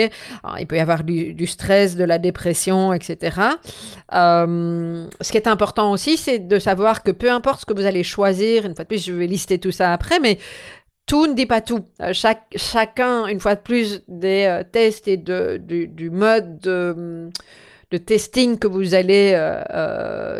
il 0.59 0.67
peut 0.67 0.78
avoir 0.81 1.05
du, 1.05 1.47
stress, 1.47 1.97
de 1.97 2.05
la 2.05 2.19
dépression, 2.19 2.93
etc. 2.93 3.39
Euh, 4.15 5.07
ce 5.21 5.31
qui 5.31 5.37
est 5.37 5.49
important 5.49 5.93
aussi, 5.93 6.17
c'est 6.17 6.39
de 6.39 6.59
savoir 6.59 7.03
que 7.03 7.11
peu 7.11 7.31
importe 7.31 7.61
ce 7.61 7.67
que 7.67 7.75
vous 7.75 7.87
allez 7.87 8.03
choisir, 8.03 8.67
une 8.67 8.75
fois 8.75 8.85
de 8.85 8.89
plus, 8.89 9.05
je 9.05 9.13
vais 9.13 9.27
lister 9.27 9.59
tout 9.59 9.73
ça 9.73 9.93
après, 9.93 10.21
mais 10.21 10.39
tout 11.07 11.27
ne 11.27 11.35
dit 11.35 11.47
pas 11.47 11.61
tout. 11.61 11.85
Euh, 12.03 12.13
chaque, 12.13 12.45
chacun, 12.57 13.27
une 13.27 13.41
fois 13.41 13.55
de 13.55 13.61
plus, 13.61 14.03
des 14.09 14.45
euh, 14.47 14.63
tests 14.63 15.09
et 15.09 15.17
de, 15.17 15.57
du, 15.59 16.11
mode 16.11 16.61
de, 16.61 17.31
de, 17.91 17.99
testing 17.99 18.59
que 18.59 18.67
vous 18.67 18.95
allez 18.95 19.35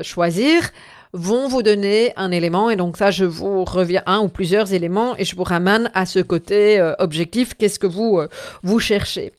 choisir 0.03 0.71
vont 1.13 1.49
vous 1.49 1.63
donner 1.63 2.13
un 2.17 2.31
élément. 2.31 2.71
Et 2.71 2.77
donc 2.77 2.97
ça, 2.97 3.11
je 3.11 3.25
vous 3.25 3.65
reviens 3.65 4.03
un 4.07 4.21
ou 4.21 4.29
plusieurs 4.29 4.73
éléments 4.73 5.17
et 5.17 5.25
je 5.25 5.37
vous 5.37 5.45
ramène 5.45 5.91
à 5.95 6.07
ce 6.07 6.19
côté 6.19 6.79
euh, 6.79 6.95
objectif. 6.99 7.55
Qu'est-ce 7.55 7.79
que 7.79 7.87
vous 7.87 8.19
euh, 8.19 8.29
vous 8.63 8.79
cherchez? 8.79 9.33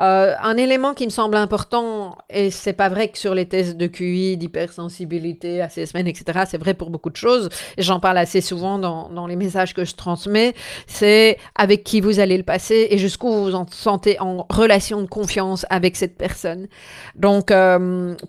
Euh, 0.00 0.34
Un 0.42 0.56
élément 0.56 0.94
qui 0.94 1.04
me 1.04 1.10
semble 1.10 1.36
important 1.36 2.18
et 2.30 2.50
c'est 2.50 2.72
pas 2.72 2.88
vrai 2.88 3.08
que 3.08 3.18
sur 3.18 3.34
les 3.34 3.46
tests 3.46 3.76
de 3.76 3.86
QI, 3.86 4.36
d'hypersensibilité, 4.36 5.60
assessment, 5.60 6.06
etc. 6.06 6.44
C'est 6.48 6.58
vrai 6.58 6.74
pour 6.74 6.90
beaucoup 6.90 7.10
de 7.10 7.16
choses. 7.16 7.48
Et 7.76 7.82
j'en 7.82 8.00
parle 8.00 8.18
assez 8.18 8.40
souvent 8.40 8.78
dans, 8.78 9.08
dans 9.08 9.26
les 9.26 9.36
messages 9.36 9.74
que 9.74 9.84
je 9.84 9.94
transmets. 9.94 10.54
C'est 10.86 11.38
avec 11.54 11.84
qui 11.84 12.00
vous 12.00 12.20
allez 12.20 12.36
le 12.36 12.42
passer 12.42 12.88
et 12.90 12.98
jusqu'où 12.98 13.30
vous 13.30 13.44
vous 13.44 13.54
en 13.54 13.66
sentez 13.70 14.20
en 14.20 14.46
relation 14.50 15.00
de 15.00 15.06
confiance 15.06 15.66
avec 15.70 15.96
cette 15.96 16.16
personne. 16.16 16.66
Donc, 17.14 17.52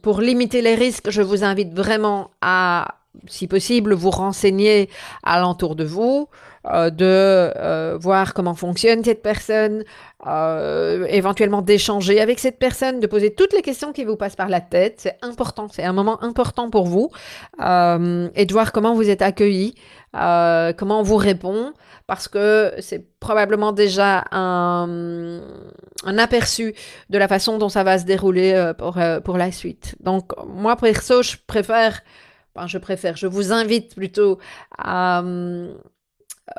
pour 0.02 0.22
limiter 0.22 0.62
les 0.62 0.76
risques, 0.76 1.10
je 1.10 1.22
vous 1.22 1.44
invite 1.44 1.74
vraiment 1.74 2.30
à 2.42 2.85
si 3.28 3.48
possible, 3.48 3.94
vous 3.94 4.12
renseigner 4.12 4.90
alentour 5.24 5.76
de 5.76 5.84
vous, 5.84 6.28
euh, 6.68 6.90
de 6.90 7.06
euh, 7.06 7.98
voir 8.00 8.34
comment 8.34 8.56
fonctionne 8.56 9.04
cette 9.04 9.22
personne, 9.22 9.84
euh, 10.26 11.06
éventuellement 11.10 11.62
d'échanger 11.62 12.20
avec 12.20 12.40
cette 12.40 12.58
personne, 12.58 13.00
de 13.00 13.06
poser 13.06 13.36
toutes 13.36 13.54
les 13.54 13.62
questions 13.62 13.94
qui 13.94 14.04
vous 14.04 14.16
passent 14.16 14.36
par 14.36 14.50
la 14.50 14.62
tête. 14.62 14.96
C'est 14.98 15.18
important, 15.22 15.68
c'est 15.72 15.84
un 15.84 15.94
moment 15.94 16.24
important 16.24 16.72
pour 16.72 16.86
vous, 16.88 17.12
et 17.60 18.46
de 18.46 18.52
voir 18.52 18.72
comment 18.72 18.96
vous 18.96 19.10
êtes 19.10 19.22
accueilli, 19.22 19.76
comment 20.14 21.00
on 21.00 21.04
vous 21.04 21.18
répond, 21.18 21.74
parce 22.08 22.28
que 22.28 22.74
c'est 22.80 23.06
probablement 23.20 23.72
déjà 23.72 24.24
un, 24.32 25.42
aperçu 26.18 26.74
de 27.12 27.18
la 27.18 27.28
façon 27.28 27.60
dont 27.60 27.70
ça 27.70 27.84
va 27.84 28.00
se 28.00 28.06
dérouler 28.06 28.72
pour, 28.78 28.98
pour 29.24 29.38
la 29.38 29.52
suite. 29.52 29.96
Donc, 30.00 30.32
moi, 30.48 30.76
perso, 30.78 31.22
je 31.22 31.36
préfère 31.46 32.02
je 32.68 32.78
préfère, 32.78 33.18
je 33.18 33.28
vous 33.28 33.52
invite 33.52 33.96
plutôt 33.96 34.40
à 34.78 35.24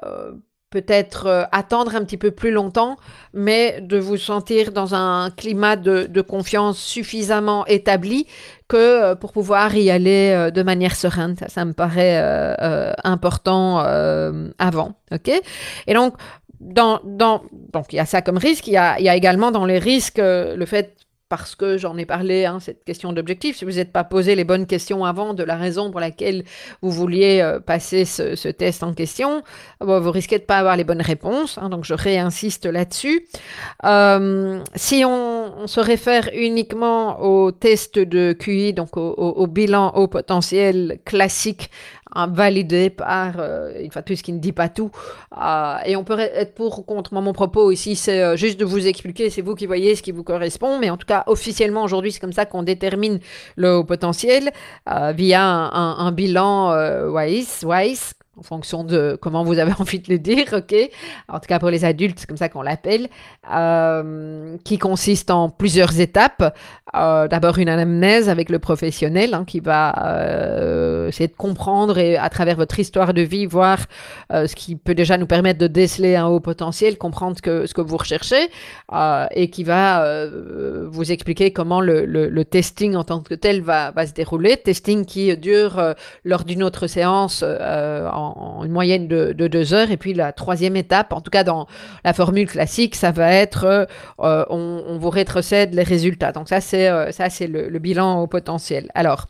euh, 0.04 0.32
peut-être 0.70 1.26
euh, 1.26 1.44
attendre 1.52 1.94
un 1.94 2.04
petit 2.04 2.18
peu 2.18 2.32
plus 2.32 2.50
longtemps, 2.50 2.96
mais 3.32 3.80
de 3.80 3.98
vous 3.98 4.16
sentir 4.16 4.72
dans 4.72 4.94
un 4.94 5.30
climat 5.30 5.76
de, 5.76 6.20
confiance 6.20 6.78
suffisamment 6.78 7.64
établi 7.66 8.26
que 8.68 8.76
euh, 8.76 9.14
pour 9.14 9.32
pouvoir 9.32 9.74
y 9.76 9.90
aller 9.90 10.50
de 10.52 10.62
manière 10.62 10.96
sereine. 10.96 11.36
Ça, 11.46 11.64
me 11.64 11.72
paraît 11.72 12.18
important 13.04 13.78
avant. 14.58 14.94
OK? 15.12 15.30
Et 15.86 15.94
donc, 15.94 16.14
donc 16.60 17.92
il 17.92 17.96
y 17.96 18.00
a 18.00 18.06
ça 18.06 18.20
comme 18.22 18.38
risque. 18.38 18.66
Il 18.66 18.72
y 18.72 18.76
a 18.76 19.16
également 19.16 19.52
dans 19.52 19.64
les 19.64 19.78
risques 19.78 20.20
le 20.20 20.66
fait 20.66 21.05
parce 21.28 21.56
que 21.56 21.76
j'en 21.76 21.96
ai 21.98 22.06
parlé, 22.06 22.44
hein, 22.44 22.60
cette 22.60 22.84
question 22.84 23.12
d'objectif, 23.12 23.56
si 23.56 23.64
vous 23.64 23.72
n'êtes 23.72 23.92
pas 23.92 24.04
posé 24.04 24.34
les 24.36 24.44
bonnes 24.44 24.66
questions 24.66 25.04
avant 25.04 25.34
de 25.34 25.42
la 25.42 25.56
raison 25.56 25.90
pour 25.90 26.00
laquelle 26.00 26.44
vous 26.82 26.90
vouliez 26.90 27.40
euh, 27.40 27.58
passer 27.58 28.04
ce, 28.04 28.48
test 28.48 28.82
en 28.82 28.94
question, 28.94 29.42
vous 29.80 30.10
risquez 30.10 30.38
de 30.38 30.44
pas 30.44 30.58
avoir 30.58 30.76
les 30.76 30.84
bonnes 30.84 31.02
réponses. 31.02 31.58
Hein, 31.58 31.68
donc 31.68 31.84
je 31.84 31.94
réinsiste 31.94 32.66
là-dessus. 32.66 33.26
Euh, 33.84 34.62
si 34.74 35.04
on, 35.04 35.66
se 35.66 35.80
réfère 35.80 36.28
uniquement 36.32 37.20
au 37.22 37.50
test 37.50 37.98
de 37.98 38.32
QI, 38.32 38.72
donc 38.72 38.96
au, 38.96 39.46
bilan 39.46 39.90
au 39.94 40.06
potentiel 40.06 41.00
classique, 41.04 41.70
validé 42.28 42.90
par, 42.90 43.34
une 43.80 43.90
fois 43.90 44.02
de 44.02 44.06
plus, 44.06 44.22
qui 44.22 44.32
ne 44.32 44.38
dit 44.38 44.52
pas 44.52 44.68
tout. 44.68 44.90
et 45.84 45.96
on 45.96 46.04
peut 46.04 46.18
être 46.18 46.54
pour 46.54 46.78
ou 46.78 46.82
contre. 46.82 47.12
Moi, 47.12 47.22
mon 47.22 47.32
propos 47.32 47.70
ici, 47.70 47.96
c'est 47.96 48.36
juste 48.36 48.58
de 48.58 48.64
vous 48.64 48.86
expliquer, 48.86 49.30
c'est 49.30 49.42
vous 49.42 49.54
qui 49.54 49.66
voyez 49.66 49.94
ce 49.94 50.02
qui 50.02 50.12
vous 50.12 50.24
correspond, 50.24 50.78
mais 50.78 50.90
en 50.90 50.96
tout 50.96 51.06
cas, 51.06 51.24
officiellement, 51.26 51.82
aujourd'hui, 51.84 52.12
c'est 52.12 52.20
comme 52.20 52.32
ça 52.32 52.46
qu'on 52.46 52.62
détermine 52.62 53.20
le 53.56 53.82
potentiel 53.82 54.50
via 55.14 55.42
un, 55.44 56.12
bilan 56.12 56.72
WISE, 57.12 57.64
WISE 57.64 58.15
en 58.38 58.42
fonction 58.42 58.84
de 58.84 59.18
comment 59.20 59.44
vous 59.44 59.58
avez 59.58 59.72
envie 59.78 59.98
de 59.98 60.12
le 60.12 60.18
dire, 60.18 60.46
ok? 60.52 60.74
En 61.28 61.38
tout 61.38 61.46
cas 61.46 61.58
pour 61.58 61.70
les 61.70 61.84
adultes, 61.84 62.18
c'est 62.18 62.26
comme 62.26 62.36
ça 62.36 62.48
qu'on 62.48 62.62
l'appelle, 62.62 63.08
euh, 63.52 64.56
qui 64.64 64.78
consiste 64.78 65.30
en 65.30 65.48
plusieurs 65.48 65.98
étapes. 66.00 66.54
Euh, 66.94 67.28
d'abord 67.28 67.58
une 67.58 67.68
anamnèse 67.68 68.28
avec 68.28 68.48
le 68.50 68.58
professionnel 68.58 69.34
hein, 69.34 69.44
qui 69.46 69.60
va 69.60 70.06
euh, 70.06 71.08
essayer 71.08 71.28
de 71.28 71.34
comprendre 71.34 71.98
et 71.98 72.16
à 72.16 72.28
travers 72.28 72.56
votre 72.56 72.78
histoire 72.78 73.12
de 73.12 73.22
vie 73.22 73.46
voir 73.46 73.78
ce 74.30 74.54
qui 74.54 74.76
peut 74.76 74.94
déjà 74.94 75.16
nous 75.16 75.26
permettre 75.26 75.58
de 75.58 75.66
déceler 75.66 76.16
un 76.16 76.26
haut 76.26 76.40
potentiel, 76.40 76.98
comprendre 76.98 77.36
ce 77.36 77.72
que 77.72 77.80
vous 77.80 77.96
recherchez 77.96 78.48
et 79.34 79.50
qui 79.50 79.64
va 79.64 80.26
vous 80.86 81.12
expliquer 81.12 81.52
comment 81.52 81.80
le, 81.80 82.04
le, 82.04 82.44
testing 82.44 82.94
en 82.96 83.04
tant 83.04 83.20
que 83.20 83.34
tel 83.34 83.62
va, 83.62 83.90
va 83.90 84.06
se 84.06 84.12
dérouler. 84.12 84.56
Testing 84.56 85.04
qui 85.04 85.36
dure 85.36 85.94
lors 86.24 86.44
d'une 86.44 86.62
autre 86.62 86.86
séance 86.86 87.42
en 87.42 88.25
une 88.64 88.72
moyenne 88.72 89.08
de, 89.08 89.32
deux 89.32 89.74
heures. 89.74 89.90
Et 89.90 89.96
puis 89.96 90.14
la 90.14 90.32
troisième 90.32 90.76
étape, 90.76 91.12
en 91.12 91.20
tout 91.20 91.30
cas 91.30 91.44
dans 91.44 91.66
la 92.04 92.12
formule 92.12 92.46
classique, 92.46 92.94
ça 92.94 93.10
va 93.10 93.32
être 93.32 93.64
euh, 93.64 93.84
euh, 94.20 94.44
on, 94.50 94.98
vous 94.98 95.10
rétrocède 95.10 95.74
les 95.74 95.82
résultats. 95.82 96.32
Donc 96.32 96.48
ça, 96.48 96.60
c'est 96.60 96.88
euh, 96.88 97.10
le, 97.40 97.78
bilan 97.78 98.20
au 98.20 98.26
potentiel. 98.26 98.90
Alors, 98.94 99.26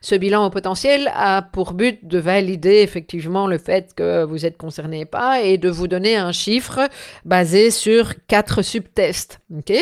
ce 0.00 0.14
bilan 0.14 0.46
au 0.46 0.50
potentiel 0.50 1.10
a 1.14 1.42
pour 1.42 1.72
but 1.72 2.06
de 2.06 2.18
valider 2.18 2.80
effectivement 2.82 3.46
le 3.46 3.58
fait 3.58 3.94
que 3.94 4.24
vous 4.24 4.44
êtes 4.44 4.56
concerné 4.56 5.04
pas 5.04 5.40
et 5.42 5.58
de 5.58 5.68
vous 5.68 5.88
donner 5.88 6.16
un 6.16 6.32
chiffre 6.32 6.88
basé 7.24 7.70
sur 7.70 8.14
quatre 8.26 8.62
subtests. 8.62 9.40
Ok? 9.56 9.72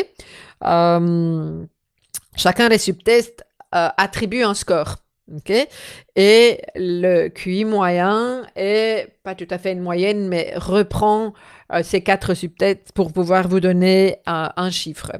chacun 2.35 2.69
des 2.69 2.77
subtests 2.77 3.45
attribue 3.71 4.43
un 4.43 4.53
score. 4.53 5.02
OK? 5.35 5.67
Et 6.15 6.61
le 6.75 7.29
QI 7.29 7.65
moyen 7.65 8.43
est 8.55 9.15
pas 9.23 9.35
tout 9.35 9.47
à 9.49 9.57
fait 9.57 9.71
une 9.71 9.81
moyenne, 9.81 10.27
mais 10.27 10.53
reprend 10.55 11.33
euh, 11.73 11.81
ces 11.83 12.01
quatre 12.01 12.33
subtests 12.33 12.91
pour 12.93 13.11
pouvoir 13.11 13.47
vous 13.47 13.59
donner 13.59 14.17
un 14.25 14.69
chiffre. 14.69 15.11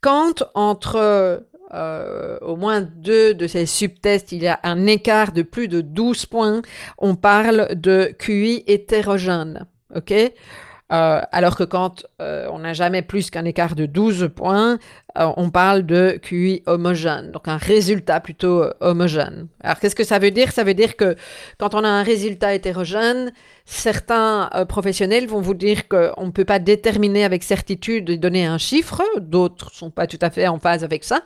Quand 0.00 0.44
entre 0.54 1.44
euh, 1.74 2.38
au 2.40 2.56
moins 2.56 2.80
deux 2.82 3.34
de 3.34 3.46
ces 3.46 3.66
subtests, 3.66 4.32
il 4.32 4.42
y 4.42 4.48
a 4.48 4.60
un 4.62 4.86
écart 4.86 5.32
de 5.32 5.42
plus 5.42 5.68
de 5.68 5.80
12 5.80 6.26
points, 6.26 6.62
on 6.98 7.14
parle 7.14 7.68
de 7.74 8.14
QI 8.18 8.64
hétérogène. 8.66 9.66
OK? 9.94 10.12
Euh, 10.12 11.20
alors 11.32 11.56
que 11.56 11.64
quand 11.64 12.04
on 12.18 12.58
n'a 12.58 12.74
jamais 12.74 13.02
plus 13.02 13.30
qu'un 13.30 13.44
écart 13.44 13.74
de 13.74 13.86
12 13.86 14.30
points, 14.34 14.78
on 15.14 15.50
parle 15.50 15.84
de 15.84 16.18
QI 16.22 16.62
homogène, 16.66 17.30
donc 17.32 17.48
un 17.48 17.56
résultat 17.56 18.20
plutôt 18.20 18.64
homogène. 18.80 19.48
Alors 19.62 19.78
qu'est-ce 19.78 19.94
que 19.94 20.04
ça 20.04 20.18
veut 20.18 20.30
dire? 20.30 20.52
Ça 20.52 20.64
veut 20.64 20.74
dire 20.74 20.96
que 20.96 21.16
quand 21.58 21.74
on 21.74 21.84
a 21.84 21.88
un 21.88 22.02
résultat 22.02 22.54
hétérogène, 22.54 23.32
certains 23.64 24.50
professionnels 24.68 25.26
vont 25.26 25.40
vous 25.40 25.54
dire 25.54 25.88
qu'on 25.88 26.26
ne 26.26 26.30
peut 26.30 26.44
pas 26.44 26.58
déterminer 26.58 27.24
avec 27.24 27.42
certitude 27.42 28.10
et 28.10 28.16
donner 28.16 28.46
un 28.46 28.58
chiffre, 28.58 29.02
d'autres 29.18 29.70
ne 29.72 29.76
sont 29.76 29.90
pas 29.90 30.06
tout 30.06 30.18
à 30.20 30.30
fait 30.30 30.48
en 30.48 30.58
phase 30.58 30.82
avec 30.82 31.04
ça. 31.04 31.22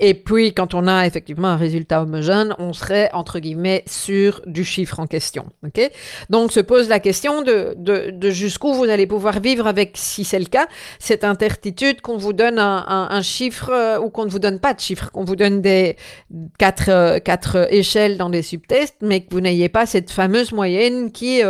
Et 0.00 0.14
puis, 0.14 0.54
quand 0.54 0.74
on 0.74 0.86
a 0.86 1.06
effectivement 1.06 1.48
un 1.48 1.56
résultat 1.56 2.02
homogène, 2.02 2.54
on 2.58 2.72
serait, 2.72 3.10
entre 3.12 3.40
guillemets, 3.40 3.82
sûr 3.86 4.40
du 4.46 4.64
chiffre 4.64 5.00
en 5.00 5.06
question. 5.06 5.46
Donc, 6.30 6.52
se 6.52 6.60
pose 6.60 6.88
la 6.88 7.00
question 7.00 7.42
de, 7.42 7.74
de, 7.76 8.10
de 8.10 8.30
jusqu'où 8.30 8.72
vous 8.74 8.84
allez 8.84 9.06
pouvoir 9.06 9.40
vivre 9.40 9.66
avec, 9.66 9.92
si 9.94 10.24
c'est 10.24 10.38
le 10.38 10.46
cas, 10.46 10.68
cette 10.98 11.24
incertitude 11.24 11.77
qu'on 12.02 12.16
vous 12.16 12.32
donne 12.32 12.58
un, 12.58 13.22
chiffre 13.22 13.70
euh, 13.70 13.98
ou 13.98 14.10
qu'on 14.10 14.24
ne 14.24 14.30
vous 14.30 14.38
donne 14.38 14.60
pas 14.60 14.74
de 14.74 14.80
chiffre, 14.80 15.10
qu'on 15.10 15.24
vous 15.24 15.36
donne 15.36 15.60
des 15.60 15.96
quatre, 16.58 16.88
euh, 16.88 17.18
quatre 17.18 17.72
échelles 17.72 18.16
dans 18.16 18.30
des 18.30 18.42
subtests, 18.42 18.96
mais 19.00 19.20
que 19.20 19.28
vous 19.30 19.40
n'ayez 19.40 19.68
pas 19.68 19.86
cette 19.86 20.10
fameuse 20.10 20.52
moyenne 20.52 21.12
qui... 21.12 21.42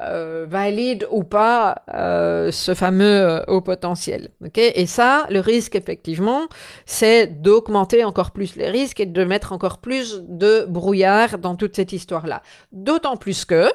Euh, 0.00 0.28
euh, 0.28 0.46
valide 0.48 1.06
ou 1.10 1.24
pas 1.24 1.82
euh, 1.94 2.50
ce 2.50 2.74
fameux 2.74 3.04
euh, 3.04 3.44
haut 3.46 3.60
potentiel. 3.60 4.30
et 4.56 4.86
ça, 4.86 5.26
le 5.30 5.40
risque, 5.40 5.74
effectivement, 5.74 6.42
c'est 6.86 7.26
d'augmenter 7.26 8.04
encore 8.04 8.30
plus 8.30 8.56
les 8.56 8.68
risques 8.68 9.00
et 9.00 9.06
de 9.06 9.24
mettre 9.24 9.52
encore 9.52 9.78
plus 9.78 10.22
de 10.26 10.64
brouillard 10.68 11.38
dans 11.38 11.54
toute 11.54 11.76
cette 11.76 11.92
histoire-là. 11.92 12.42
D'autant 12.72 13.16
plus 13.16 13.44
que 13.44 13.66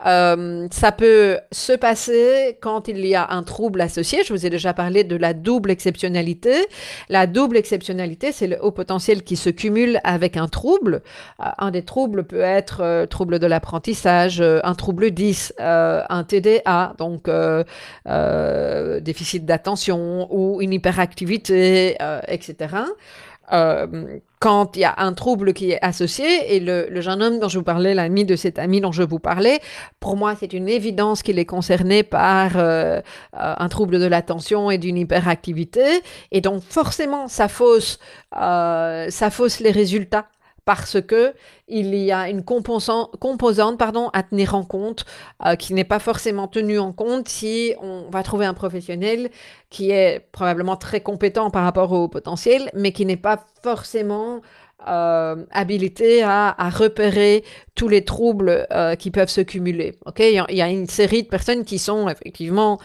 ça 0.00 0.92
peut 0.92 1.38
se 1.52 1.72
passer 1.72 2.58
quand 2.60 2.88
il 2.88 3.04
y 3.06 3.14
a 3.14 3.30
un 3.30 3.42
trouble 3.42 3.80
associé. 3.80 4.22
Je 4.24 4.32
vous 4.32 4.46
ai 4.46 4.50
déjà 4.50 4.72
parlé 4.74 5.04
de 5.04 5.16
la 5.16 5.34
double 5.34 5.70
exceptionnalité. 5.70 6.54
La 7.08 7.26
double 7.26 7.56
exceptionnalité, 7.56 8.32
c'est 8.32 8.46
le 8.46 8.58
haut 8.62 8.72
potentiel 8.72 9.22
qui 9.22 9.36
se 9.36 9.50
cumule 9.50 10.00
avec 10.04 10.36
un 10.36 10.48
trouble. 10.48 11.02
un 11.38 11.70
des 11.70 11.84
troubles 11.84 12.24
peut 12.24 12.40
être 12.40 13.06
trouble 13.06 13.38
de 13.38 13.46
l'apprentissage, 13.46 14.40
un 14.40 14.74
trouble 14.74 15.10
10, 15.10 15.54
euh, 15.68 16.02
un 16.08 16.24
TDA, 16.24 16.94
donc 16.98 17.28
euh, 17.28 17.62
euh, 18.08 19.00
déficit 19.00 19.44
d'attention 19.44 20.26
ou 20.30 20.60
une 20.62 20.72
hyperactivité, 20.72 21.96
etc. 22.26 22.74
quand 24.40 24.76
il 24.76 24.80
y 24.80 24.84
a 24.84 24.94
un 24.98 25.12
trouble 25.14 25.52
qui 25.52 25.72
est 25.72 25.82
associé, 25.82 26.54
et 26.54 26.60
le, 26.60 27.00
jeune 27.00 27.22
homme 27.22 27.38
dont 27.38 27.48
je 27.48 27.58
vous 27.58 27.64
parlais, 27.64 27.94
l'ami 27.94 28.24
de 28.24 28.36
cet 28.36 28.58
ami 28.58 28.80
dont 28.80 28.92
je 28.92 29.02
vous 29.02 29.18
parlais, 29.18 29.60
pour 30.00 30.16
moi, 30.16 30.34
c'est 30.38 30.52
une 30.52 30.68
évidence 30.68 31.22
qu'il 31.22 31.38
est 31.38 31.46
concerné 31.46 32.02
par 32.02 32.56
un 32.56 33.68
trouble 33.68 33.98
de 33.98 34.06
l'attention 34.06 34.70
et 34.70 34.78
d'une 34.78 34.96
hyperactivité. 34.96 36.02
Et 36.30 36.40
donc, 36.40 36.62
forcément, 36.62 37.28
ça 37.28 37.48
fausse, 37.48 37.98
ça 38.32 39.30
fausse 39.30 39.60
les 39.60 39.70
résultats 39.70 40.26
parce 40.68 41.00
que 41.00 41.32
il 41.66 41.94
y 41.94 42.12
a 42.12 42.28
une 42.28 42.44
composante 42.44 43.78
pardon, 43.78 44.10
à 44.12 44.22
tenir 44.22 44.54
en 44.54 44.64
compte 44.64 45.06
euh, 45.46 45.56
qui 45.56 45.72
n'est 45.72 45.82
pas 45.82 45.98
forcément 45.98 46.46
tenue 46.46 46.78
en 46.78 46.92
compte 46.92 47.26
si 47.26 47.72
on 47.80 48.10
va 48.10 48.22
trouver 48.22 48.44
un 48.44 48.52
professionnel 48.52 49.30
qui 49.70 49.92
est 49.92 50.28
probablement 50.30 50.76
très 50.76 51.00
compétent 51.00 51.48
par 51.48 51.64
rapport 51.64 51.90
au 51.92 52.06
potentiel, 52.08 52.70
mais 52.74 52.92
qui 52.92 53.06
n'est 53.06 53.16
pas 53.16 53.46
forcément 53.62 54.42
euh, 54.86 55.36
habilité 55.52 56.22
à, 56.22 56.54
repérer 56.68 57.44
tous 57.74 57.88
les 57.88 58.04
troubles 58.04 58.66
euh, 58.70 58.94
qui 58.94 59.10
peuvent 59.10 59.30
se 59.30 59.40
cumuler. 59.40 59.94
Ok, 60.04 60.20
il 60.20 60.44
y, 60.50 60.62
a 60.62 60.68
une 60.68 60.86
série 60.86 61.22
de 61.22 61.28
personnes 61.28 61.64
qui 61.64 61.78
sont 61.78 62.10
effectivement 62.10 62.78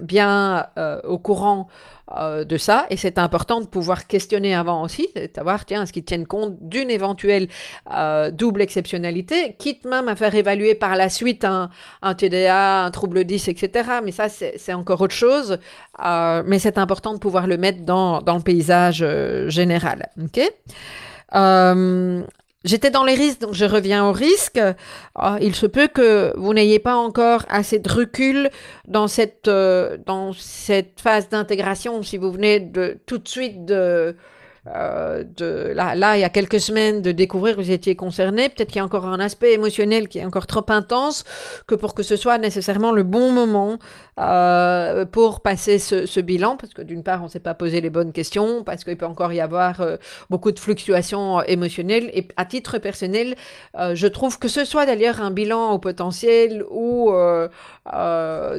bien 0.00 0.66
au 1.04 1.18
courant 1.18 1.68
euh, 2.12 2.44
de 2.44 2.58
ça. 2.58 2.84
Et 2.90 2.98
c'est 2.98 3.16
important 3.16 3.62
de 3.62 3.66
pouvoir 3.66 4.06
questionner 4.06 4.54
avant 4.54 4.82
aussi, 4.82 5.08
de 5.16 5.26
savoir, 5.34 5.64
tiens, 5.64 5.84
est-ce 5.84 5.92
qu'ils 5.92 6.04
tiennent 6.04 6.26
compte 6.26 6.56
d'une 6.60 6.90
éventuelle 6.90 7.48
euh, 7.94 8.30
double 8.30 8.60
exceptionnalité, 8.60 9.56
quitte 9.58 9.86
même 9.86 10.08
à 10.08 10.14
faire 10.14 10.34
évaluer 10.34 10.74
par 10.74 10.96
la 10.96 11.08
suite 11.08 11.46
un, 11.46 11.70
TDA, 12.14 12.84
un 12.84 12.90
trouble 12.90 13.24
10, 13.24 13.48
etc. 13.48 13.88
Mais 14.04 14.12
ça, 14.12 14.28
c'est 14.28 14.74
encore 14.74 15.00
autre 15.00 15.14
chose. 15.14 15.58
Euh, 16.04 16.42
mais 16.44 16.58
c'est 16.58 16.76
important 16.76 17.14
de 17.14 17.18
pouvoir 17.18 17.46
le 17.46 17.56
mettre 17.56 17.86
dans, 17.86 18.20
dans 18.20 18.36
le 18.36 18.42
paysage 18.42 19.02
général. 19.48 20.10
OK? 20.22 20.40
J'étais 22.64 22.90
dans 22.90 23.04
les 23.04 23.14
risques, 23.14 23.40
donc 23.40 23.52
je 23.52 23.66
reviens 23.66 24.06
au 24.06 24.12
risque. 24.12 24.58
Ah, 25.14 25.36
il 25.42 25.54
se 25.54 25.66
peut 25.66 25.88
que 25.88 26.32
vous 26.36 26.54
n'ayez 26.54 26.78
pas 26.78 26.96
encore 26.96 27.42
assez 27.50 27.78
de 27.78 27.92
recul 27.92 28.48
dans 28.88 29.06
cette, 29.06 29.48
euh, 29.48 29.98
dans 30.06 30.32
cette 30.32 31.00
phase 31.00 31.28
d'intégration, 31.28 32.02
si 32.02 32.16
vous 32.16 32.32
venez 32.32 32.60
de 32.60 32.98
tout 33.06 33.18
de 33.18 33.28
suite 33.28 33.66
de, 33.66 34.16
euh, 34.66 35.24
de 35.36 35.72
là, 35.74 35.94
là, 35.94 36.16
il 36.16 36.20
y 36.20 36.24
a 36.24 36.30
quelques 36.30 36.60
semaines, 36.60 37.02
de 37.02 37.12
découvrir 37.12 37.54
que 37.56 37.60
vous 37.60 37.70
étiez 37.70 37.96
concerné. 37.96 38.48
Peut-être 38.48 38.68
qu'il 38.68 38.78
y 38.78 38.80
a 38.80 38.84
encore 38.84 39.04
un 39.06 39.20
aspect 39.20 39.52
émotionnel 39.52 40.08
qui 40.08 40.18
est 40.18 40.24
encore 40.24 40.46
trop 40.46 40.64
intense 40.68 41.24
que 41.66 41.74
pour 41.74 41.94
que 41.94 42.02
ce 42.02 42.16
soit 42.16 42.38
nécessairement 42.38 42.92
le 42.92 43.02
bon 43.02 43.30
moment 43.30 43.78
euh, 44.20 45.04
pour 45.04 45.40
passer 45.40 45.78
ce, 45.78 46.20
bilan, 46.20 46.56
parce 46.56 46.72
que 46.72 46.82
d'une 46.82 47.02
part, 47.02 47.20
on 47.20 47.24
ne 47.24 47.28
s'est 47.28 47.40
pas 47.40 47.54
posé 47.54 47.80
les 47.80 47.90
bonnes 47.90 48.12
questions, 48.12 48.62
parce 48.64 48.84
qu'il 48.84 48.96
peut 48.96 49.06
encore 49.06 49.32
y 49.32 49.40
avoir 49.40 49.80
euh, 49.80 49.96
beaucoup 50.30 50.52
de 50.52 50.58
fluctuations 50.58 51.42
émotionnelles. 51.42 52.10
Et 52.14 52.28
à 52.36 52.44
titre 52.44 52.78
personnel, 52.78 53.34
euh, 53.78 53.94
je 53.94 54.06
trouve 54.06 54.38
que 54.38 54.48
ce 54.48 54.64
soit 54.64 54.86
d'ailleurs 54.86 55.20
un 55.20 55.30
bilan 55.30 55.72
au 55.72 55.78
potentiel 55.78 56.64
ou 56.70 57.12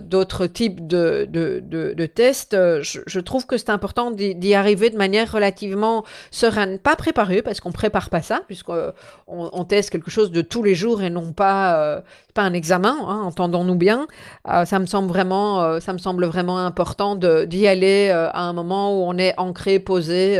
d'autres 0.01 0.47
types 0.47 0.85
de, 0.87 2.05
tests, 2.05 2.55
je, 2.81 3.19
trouve 3.19 3.45
que 3.45 3.57
c'est 3.57 3.69
important 3.69 4.11
d'y 4.11 4.53
arriver 4.53 4.89
de 4.89 4.97
manière 4.97 5.31
relativement 5.31 6.03
sereine, 6.31 6.79
pas 6.79 6.95
préparée, 6.95 7.41
parce 7.41 7.59
qu'on 7.59 7.71
prépare 7.71 8.09
pas 8.09 8.21
ça, 8.21 8.41
puisqu'on 8.47 8.93
on 9.27 9.65
teste 9.65 9.89
quelque 9.89 10.11
chose 10.11 10.31
de 10.31 10.41
tous 10.41 10.63
les 10.63 10.75
jours 10.75 11.01
et 11.01 11.09
non 11.09 11.33
pas, 11.33 11.79
euh, 11.79 12.01
pas 12.35 12.43
un 12.43 12.53
examen, 12.53 12.95
hein, 13.07 13.21
entendons-nous 13.23 13.75
bien. 13.75 14.07
Euh, 14.47 14.65
ça 14.65 14.77
me 14.77 14.85
semble 14.85 15.07
vraiment, 15.07 15.63
euh, 15.63 15.79
ça 15.79 15.93
me 15.93 15.97
semble 15.97 16.25
vraiment 16.25 16.59
important 16.59 17.15
d'y 17.15 17.67
aller 17.67 18.11
à 18.11 18.41
un 18.41 18.53
moment 18.53 18.91
où 18.93 19.05
on 19.07 19.17
est 19.17 19.33
ancré, 19.37 19.79
posé, 19.79 20.37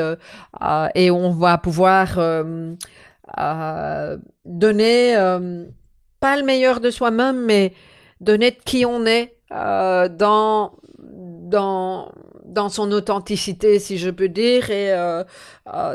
et 0.93 1.11
on 1.11 1.31
va 1.31 1.57
pouvoir 1.57 2.19
donner 4.45 5.15
pas 6.19 6.37
le 6.37 6.43
meilleur 6.43 6.81
de 6.81 6.91
soi-même, 6.91 7.45
mais 7.45 7.73
donner 8.19 8.51
de 8.51 8.57
qui 8.63 8.85
on 8.85 9.05
est 9.05 9.37
dans 9.49 10.73
dans 11.09 12.11
dans 12.43 12.69
son 12.69 12.91
authenticité, 12.91 13.79
si 13.79 13.97
je 13.97 14.09
peux 14.09 14.29
dire, 14.29 14.69
et 14.69 14.93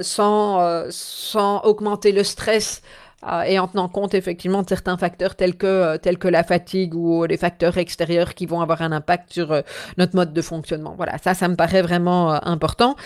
sans 0.00 0.86
sans 0.90 1.60
augmenter 1.60 2.12
le 2.12 2.24
stress 2.24 2.82
euh, 3.26 3.42
et 3.42 3.58
en 3.58 3.68
tenant 3.68 3.88
compte 3.88 4.14
effectivement 4.14 4.62
de 4.62 4.68
certains 4.68 4.96
facteurs 4.96 5.34
tels 5.34 5.56
que, 5.56 5.66
euh, 5.66 5.98
tels 5.98 6.18
que 6.18 6.28
la 6.28 6.42
fatigue 6.42 6.94
ou 6.94 7.24
les 7.24 7.36
facteurs 7.36 7.76
extérieurs 7.76 8.34
qui 8.34 8.46
vont 8.46 8.60
avoir 8.60 8.80
un 8.82 8.92
impact 8.92 9.32
sur 9.32 9.52
euh, 9.52 9.60
notre 9.98 10.16
mode 10.16 10.32
de 10.32 10.42
fonctionnement. 10.42 10.94
Voilà, 10.96 11.18
ça, 11.18 11.34
ça 11.34 11.48
me 11.48 11.56
paraît 11.56 11.82
vraiment 11.82 12.32
important. 12.44 12.96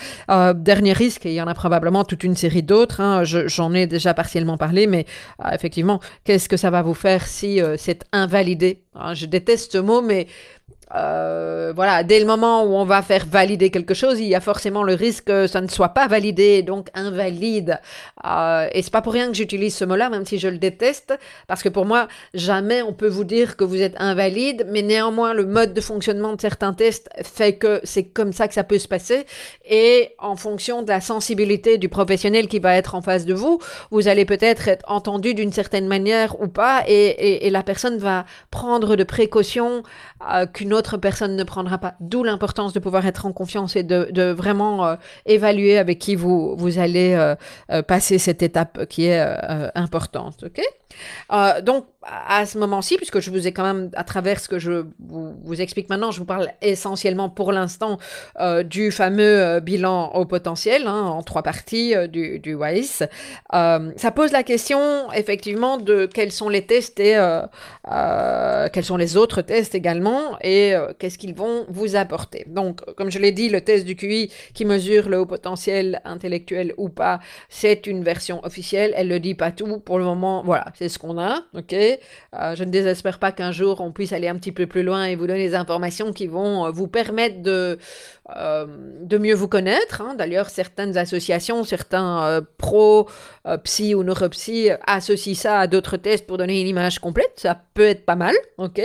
dernier 0.55 0.93
risque, 0.93 1.25
et 1.25 1.31
il 1.31 1.35
y 1.35 1.41
en 1.41 1.47
a 1.47 1.53
probablement 1.53 2.03
toute 2.03 2.23
une 2.23 2.35
série 2.35 2.63
d'autres, 2.63 3.01
hein, 3.01 3.23
j'en 3.23 3.73
ai 3.73 3.87
déjà 3.87 4.13
partiellement 4.13 4.57
parlé, 4.57 4.87
mais 4.87 5.05
effectivement, 5.51 5.99
qu'est-ce 6.23 6.49
que 6.49 6.57
ça 6.57 6.69
va 6.69 6.81
vous 6.81 6.93
faire 6.93 7.25
si 7.25 7.59
c'est 7.77 8.03
invalidé? 8.11 8.83
Hein, 8.95 9.13
Je 9.13 9.25
déteste 9.25 9.73
ce 9.73 9.77
mot, 9.77 10.01
mais 10.01 10.27
euh, 10.93 11.73
voilà, 11.75 12.03
dès 12.03 12.19
le 12.19 12.25
moment 12.25 12.63
où 12.63 12.75
on 12.75 12.85
va 12.85 13.01
faire 13.01 13.25
valider 13.25 13.71
quelque 13.71 13.93
chose, 13.93 14.19
il 14.19 14.27
y 14.27 14.35
a 14.35 14.39
forcément 14.39 14.83
le 14.83 14.93
risque 14.93 15.25
que 15.25 15.47
ça 15.47 15.61
ne 15.61 15.67
soit 15.67 15.89
pas 15.89 16.07
validé, 16.07 16.61
donc 16.61 16.89
invalide. 16.93 17.79
Euh, 18.23 18.67
et 18.71 18.83
c'est 18.83 18.91
pas 18.91 19.01
pour 19.01 19.13
rien 19.13 19.27
que 19.27 19.33
j'utilise 19.33 19.75
ce 19.75 19.85
mot-là, 19.85 20.09
même 20.09 20.25
si 20.25 20.37
je 20.37 20.47
le 20.47 20.57
déteste, 20.57 21.17
parce 21.47 21.63
que 21.63 21.69
pour 21.69 21.85
moi, 21.85 22.07
jamais 22.33 22.81
on 22.83 22.93
peut 22.93 23.07
vous 23.07 23.23
dire 23.23 23.57
que 23.57 23.63
vous 23.63 23.81
êtes 23.81 23.95
invalide, 23.97 24.67
mais 24.69 24.83
néanmoins, 24.83 25.33
le 25.33 25.45
mode 25.45 25.73
de 25.73 25.81
fonctionnement 25.81 26.33
de 26.33 26.41
certains 26.41 26.73
tests 26.73 27.09
fait 27.23 27.55
que 27.55 27.81
c'est 27.83 28.03
comme 28.03 28.31
ça 28.31 28.47
que 28.47 28.53
ça 28.53 28.63
peut 28.63 28.79
se 28.79 28.87
passer. 28.87 29.25
Et 29.67 30.09
en 30.19 30.35
fonction 30.35 30.83
de 30.83 30.89
la 30.89 31.01
sensibilité 31.01 31.77
du 31.77 31.89
professionnel 31.89 32.47
qui 32.47 32.59
va 32.59 32.75
être 32.75 32.93
en 32.93 33.01
face 33.01 33.25
de 33.25 33.33
vous, 33.33 33.59
vous 33.89 34.07
allez 34.07 34.25
peut-être 34.25 34.67
être 34.67 34.85
entendu 34.87 35.33
d'une 35.33 35.51
certaine 35.51 35.87
manière 35.87 36.39
ou 36.39 36.47
pas, 36.47 36.83
et, 36.87 37.47
et, 37.47 37.49
la 37.49 37.63
personne 37.63 37.97
va 37.97 38.25
prendre 38.51 38.95
de 38.95 39.03
précautions 39.03 39.83
euh, 40.23 40.45
qu'une 40.45 40.73
autre 40.73 40.95
personne 40.95 41.35
ne 41.35 41.43
prendra 41.43 41.77
pas. 41.77 41.95
D'où 41.99 42.23
l'importance 42.23 42.71
de 42.71 42.79
pouvoir 42.79 43.05
être 43.05 43.25
en 43.25 43.33
confiance 43.33 43.75
et 43.75 43.83
de, 43.83 44.31
vraiment 44.31 44.85
euh, 44.85 44.95
évaluer 45.25 45.77
avec 45.77 45.99
qui 45.99 46.15
vous, 46.15 46.55
vous 46.55 46.79
allez 46.79 47.13
euh, 47.69 47.81
passer 47.81 48.17
cette 48.17 48.41
étape 48.41 48.85
qui 48.85 49.07
est 49.07 49.21
importante. 49.75 50.45
OK? 50.45 50.61
Donc, 51.63 51.87
à 52.03 52.45
ce 52.45 52.57
moment-ci, 52.57 52.95
puisque 52.95 53.19
je 53.19 53.29
vous 53.29 53.47
ai 53.47 53.51
quand 53.51 53.63
même, 53.63 53.89
à 53.95 54.05
travers 54.05 54.39
ce 54.39 54.47
que 54.47 54.59
je 54.59 54.85
vous, 54.99 55.61
explique 55.61 55.89
maintenant, 55.89 56.11
je 56.11 56.19
vous 56.19 56.25
parle 56.25 56.49
essentiellement 56.61 57.29
pour 57.29 57.51
l'instant 57.51 57.97
du 58.63 58.91
fameux 58.91 59.59
bilan 59.59 60.13
au 60.13 60.25
potentiel, 60.25 60.87
hein, 60.87 61.01
en 61.01 61.23
trois 61.23 61.43
parties 61.43 61.93
du, 62.07 62.39
du 62.39 62.55
WISE. 62.55 63.07
ça 63.51 64.11
pose 64.13 64.31
la 64.31 64.43
question, 64.43 65.11
effectivement, 65.11 65.77
de 65.77 66.05
quels 66.05 66.31
sont 66.31 66.47
les 66.47 66.65
tests 66.65 67.01
et 67.01 67.19
quels 68.71 68.85
sont 68.85 68.97
les 68.97 69.17
autres 69.17 69.41
tests 69.41 69.75
également, 69.75 70.14
et 70.41 70.73
qu'est-ce 70.99 71.17
qu'ils 71.17 71.35
vont 71.35 71.65
vous 71.69 71.95
apporter. 71.95 72.45
Donc, 72.47 72.81
comme 72.95 73.11
je 73.11 73.19
l'ai 73.19 73.31
dit, 73.31 73.49
le 73.49 73.61
test 73.61 73.85
du 73.85 73.95
QI 73.95 74.31
qui 74.53 74.65
mesure 74.65 75.09
le 75.09 75.19
haut 75.19 75.25
potentiel 75.25 76.01
intellectuel 76.05 76.73
ou 76.77 76.89
pas, 76.89 77.19
c'est 77.49 77.87
une 77.87 78.03
version 78.03 78.43
officielle. 78.43 78.93
Elle 78.95 79.07
ne 79.07 79.17
dit 79.17 79.35
pas 79.35 79.51
tout. 79.51 79.79
Pour 79.79 79.99
le 79.99 80.05
moment, 80.05 80.43
voilà, 80.45 80.65
c'est 80.77 80.89
ce 80.89 80.99
qu'on 80.99 81.17
a. 81.19 81.41
OK? 81.53 81.73
Euh, 81.73 82.55
Je 82.55 82.63
ne 82.63 82.69
désespère 82.69 83.19
pas 83.19 83.31
qu'un 83.31 83.51
jour, 83.51 83.81
on 83.81 83.91
puisse 83.91 84.13
aller 84.13 84.27
un 84.27 84.35
petit 84.35 84.51
peu 84.51 84.67
plus 84.67 84.83
loin 84.83 85.05
et 85.05 85.15
vous 85.15 85.27
donner 85.27 85.47
des 85.47 85.55
informations 85.55 86.13
qui 86.13 86.27
vont 86.27 86.65
euh, 86.65 86.71
vous 86.71 86.87
permettre 86.87 87.41
de, 87.41 87.77
euh, 88.35 88.65
de 89.01 89.17
mieux 89.17 89.35
vous 89.35 89.47
connaître. 89.47 90.01
Hein. 90.01 90.15
D'ailleurs, 90.17 90.49
certaines 90.49 90.97
associations, 90.97 91.63
certains 91.63 92.41
pros, 92.57 93.07
psy 93.63 93.95
ou 93.95 94.03
neuropsy 94.03 94.69
associent 94.85 95.35
ça 95.35 95.59
à 95.59 95.67
d'autres 95.67 95.97
tests 95.97 96.25
pour 96.25 96.37
donner 96.37 96.61
une 96.61 96.67
image 96.67 96.99
complète. 96.99 97.33
Ça 97.37 97.59
peut 97.73 97.85
être 97.85 98.05
pas 98.05 98.15
mal. 98.15 98.35
OK? 98.57 98.81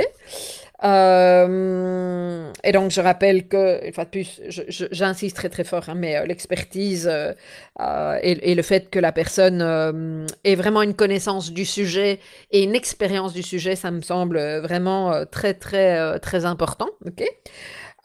Euh, 0.83 2.53
et 2.65 2.73
donc, 2.73 2.91
je 2.91 3.01
rappelle 3.01 3.47
que, 3.49 3.85
une 3.87 3.93
fois 3.93 4.05
de 4.05 4.11
plus, 4.11 4.41
j'insiste 4.49 5.37
très 5.37 5.49
très 5.49 5.65
fort, 5.65 5.89
hein, 5.89 5.95
mais 5.95 6.17
euh, 6.17 6.27
l'expertise 6.27 7.09
euh, 7.11 8.19
et, 8.23 8.51
et, 8.51 8.55
le 8.55 8.63
fait 8.63 8.89
que 8.91 8.99
la 8.99 9.13
personne 9.13 10.27
ait 10.45 10.55
vraiment 10.55 10.83
une 10.83 10.95
connaissance 10.95 11.53
du 11.53 11.65
sujet 11.65 12.21
et 12.51 12.63
une 12.63 12.75
expérience 12.75 13.33
du 13.33 13.43
sujet, 13.43 13.77
ça 13.77 13.91
me 13.91 14.01
semble 14.01 14.39
vraiment 14.61 15.25
très 15.31 15.55
très 15.55 16.19
très 16.21 16.45
important. 16.45 16.89
ok? 17.07 17.25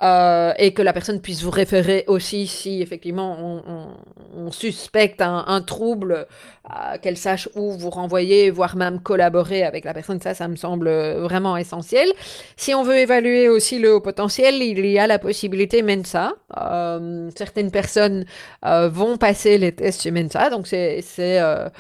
Euh, 0.02 0.54
et 0.58 0.74
que 0.74 0.82
la 0.82 0.92
personne 0.92 1.22
puisse 1.22 1.42
vous 1.42 1.52
référer 1.52 2.04
aussi 2.08 2.48
si 2.48 2.82
effectivement 2.82 3.38
on, 3.40 4.52
suspecte 4.52 5.22
un, 5.22 5.62
trouble, 5.62 6.28
euh, 6.70 6.98
qu'elle 7.02 7.18
sache 7.18 7.50
où 7.56 7.72
vous 7.72 7.90
renvoyer, 7.90 8.52
voire 8.52 8.76
même 8.76 9.00
collaborer 9.00 9.64
avec 9.64 9.86
la 9.86 9.94
personne. 9.94 10.20
Ça, 10.22 10.34
ça 10.34 10.48
me 10.48 10.56
semble 10.56 10.90
vraiment 10.90 11.58
essentiel. 11.58 12.10
Si 12.58 12.76
on 12.76 12.84
veut 12.84 12.98
évaluer 12.98 13.50
aussi 13.50 13.80
le 13.80 13.96
haut 13.96 14.02
potentiel, 14.02 14.62
il 14.62 14.86
y 14.86 15.00
a 15.00 15.08
la 15.08 15.18
possibilité 15.18 15.82
Mensa. 15.82 16.34
Euh, 16.58 17.30
certaines 17.36 17.72
personnes 17.72 18.26
vont 18.64 19.18
passer 19.18 19.58
les 19.58 19.72
tests 19.72 20.04
chez 20.04 20.12
Mensa, 20.12 20.50
donc 20.50 20.68
c'est 20.68 21.40
un, 21.40 21.72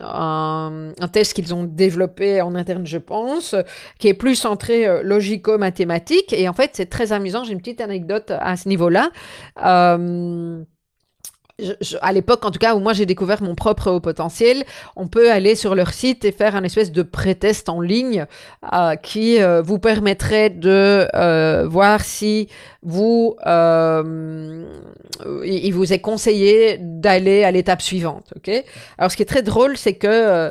un, 0.00 1.08
test 1.12 1.34
qu'ils 1.34 1.54
ont 1.54 1.64
développé 1.64 2.42
en 2.42 2.54
interne, 2.54 2.86
je 2.86 2.98
pense, 2.98 3.54
qui 3.98 4.08
est 4.08 4.14
plus 4.14 4.36
centré 4.36 5.02
logico-mathématique. 5.02 6.32
Et 6.32 6.48
en 6.48 6.52
fait, 6.52 6.73
c'est 6.74 6.86
très 6.86 7.12
amusant. 7.12 7.44
J'ai 7.44 7.52
une 7.52 7.58
petite 7.58 7.80
anecdote 7.80 8.30
à 8.30 8.56
ce 8.56 8.68
niveau-là. 8.68 9.10
Euh, 9.64 10.62
à 12.00 12.12
l'époque, 12.12 12.44
en 12.44 12.50
tout 12.50 12.58
cas, 12.58 12.74
où 12.74 12.80
moi 12.80 12.92
j'ai 12.92 13.06
découvert 13.06 13.42
mon 13.42 13.54
propre 13.54 13.90
haut 13.90 14.00
potentiel, 14.00 14.64
on 14.96 15.06
peut 15.06 15.30
aller 15.30 15.54
sur 15.54 15.74
leur 15.74 15.92
site 15.92 16.24
et 16.24 16.32
faire 16.32 16.56
un 16.56 16.64
espèce 16.64 16.90
de 16.92 17.02
pré-test 17.02 17.68
en 17.68 17.80
ligne 17.80 18.26
euh, 18.72 18.96
qui 18.96 19.42
euh, 19.42 19.62
vous 19.62 19.78
permettrait 19.78 20.50
de 20.50 21.08
voir 21.66 22.02
si 22.02 22.48
vous, 22.82 23.36
il 25.44 25.70
vous 25.72 25.92
est 25.92 26.00
conseillé 26.00 26.78
d'aller 26.80 27.44
à 27.44 27.50
l'étape 27.50 27.82
suivante. 27.82 28.32
Ok? 28.36 28.50
Alors, 28.98 29.10
ce 29.10 29.16
qui 29.16 29.22
est 29.22 29.26
très 29.26 29.42
drôle, 29.42 29.76
c'est 29.76 29.94
que 29.94 30.50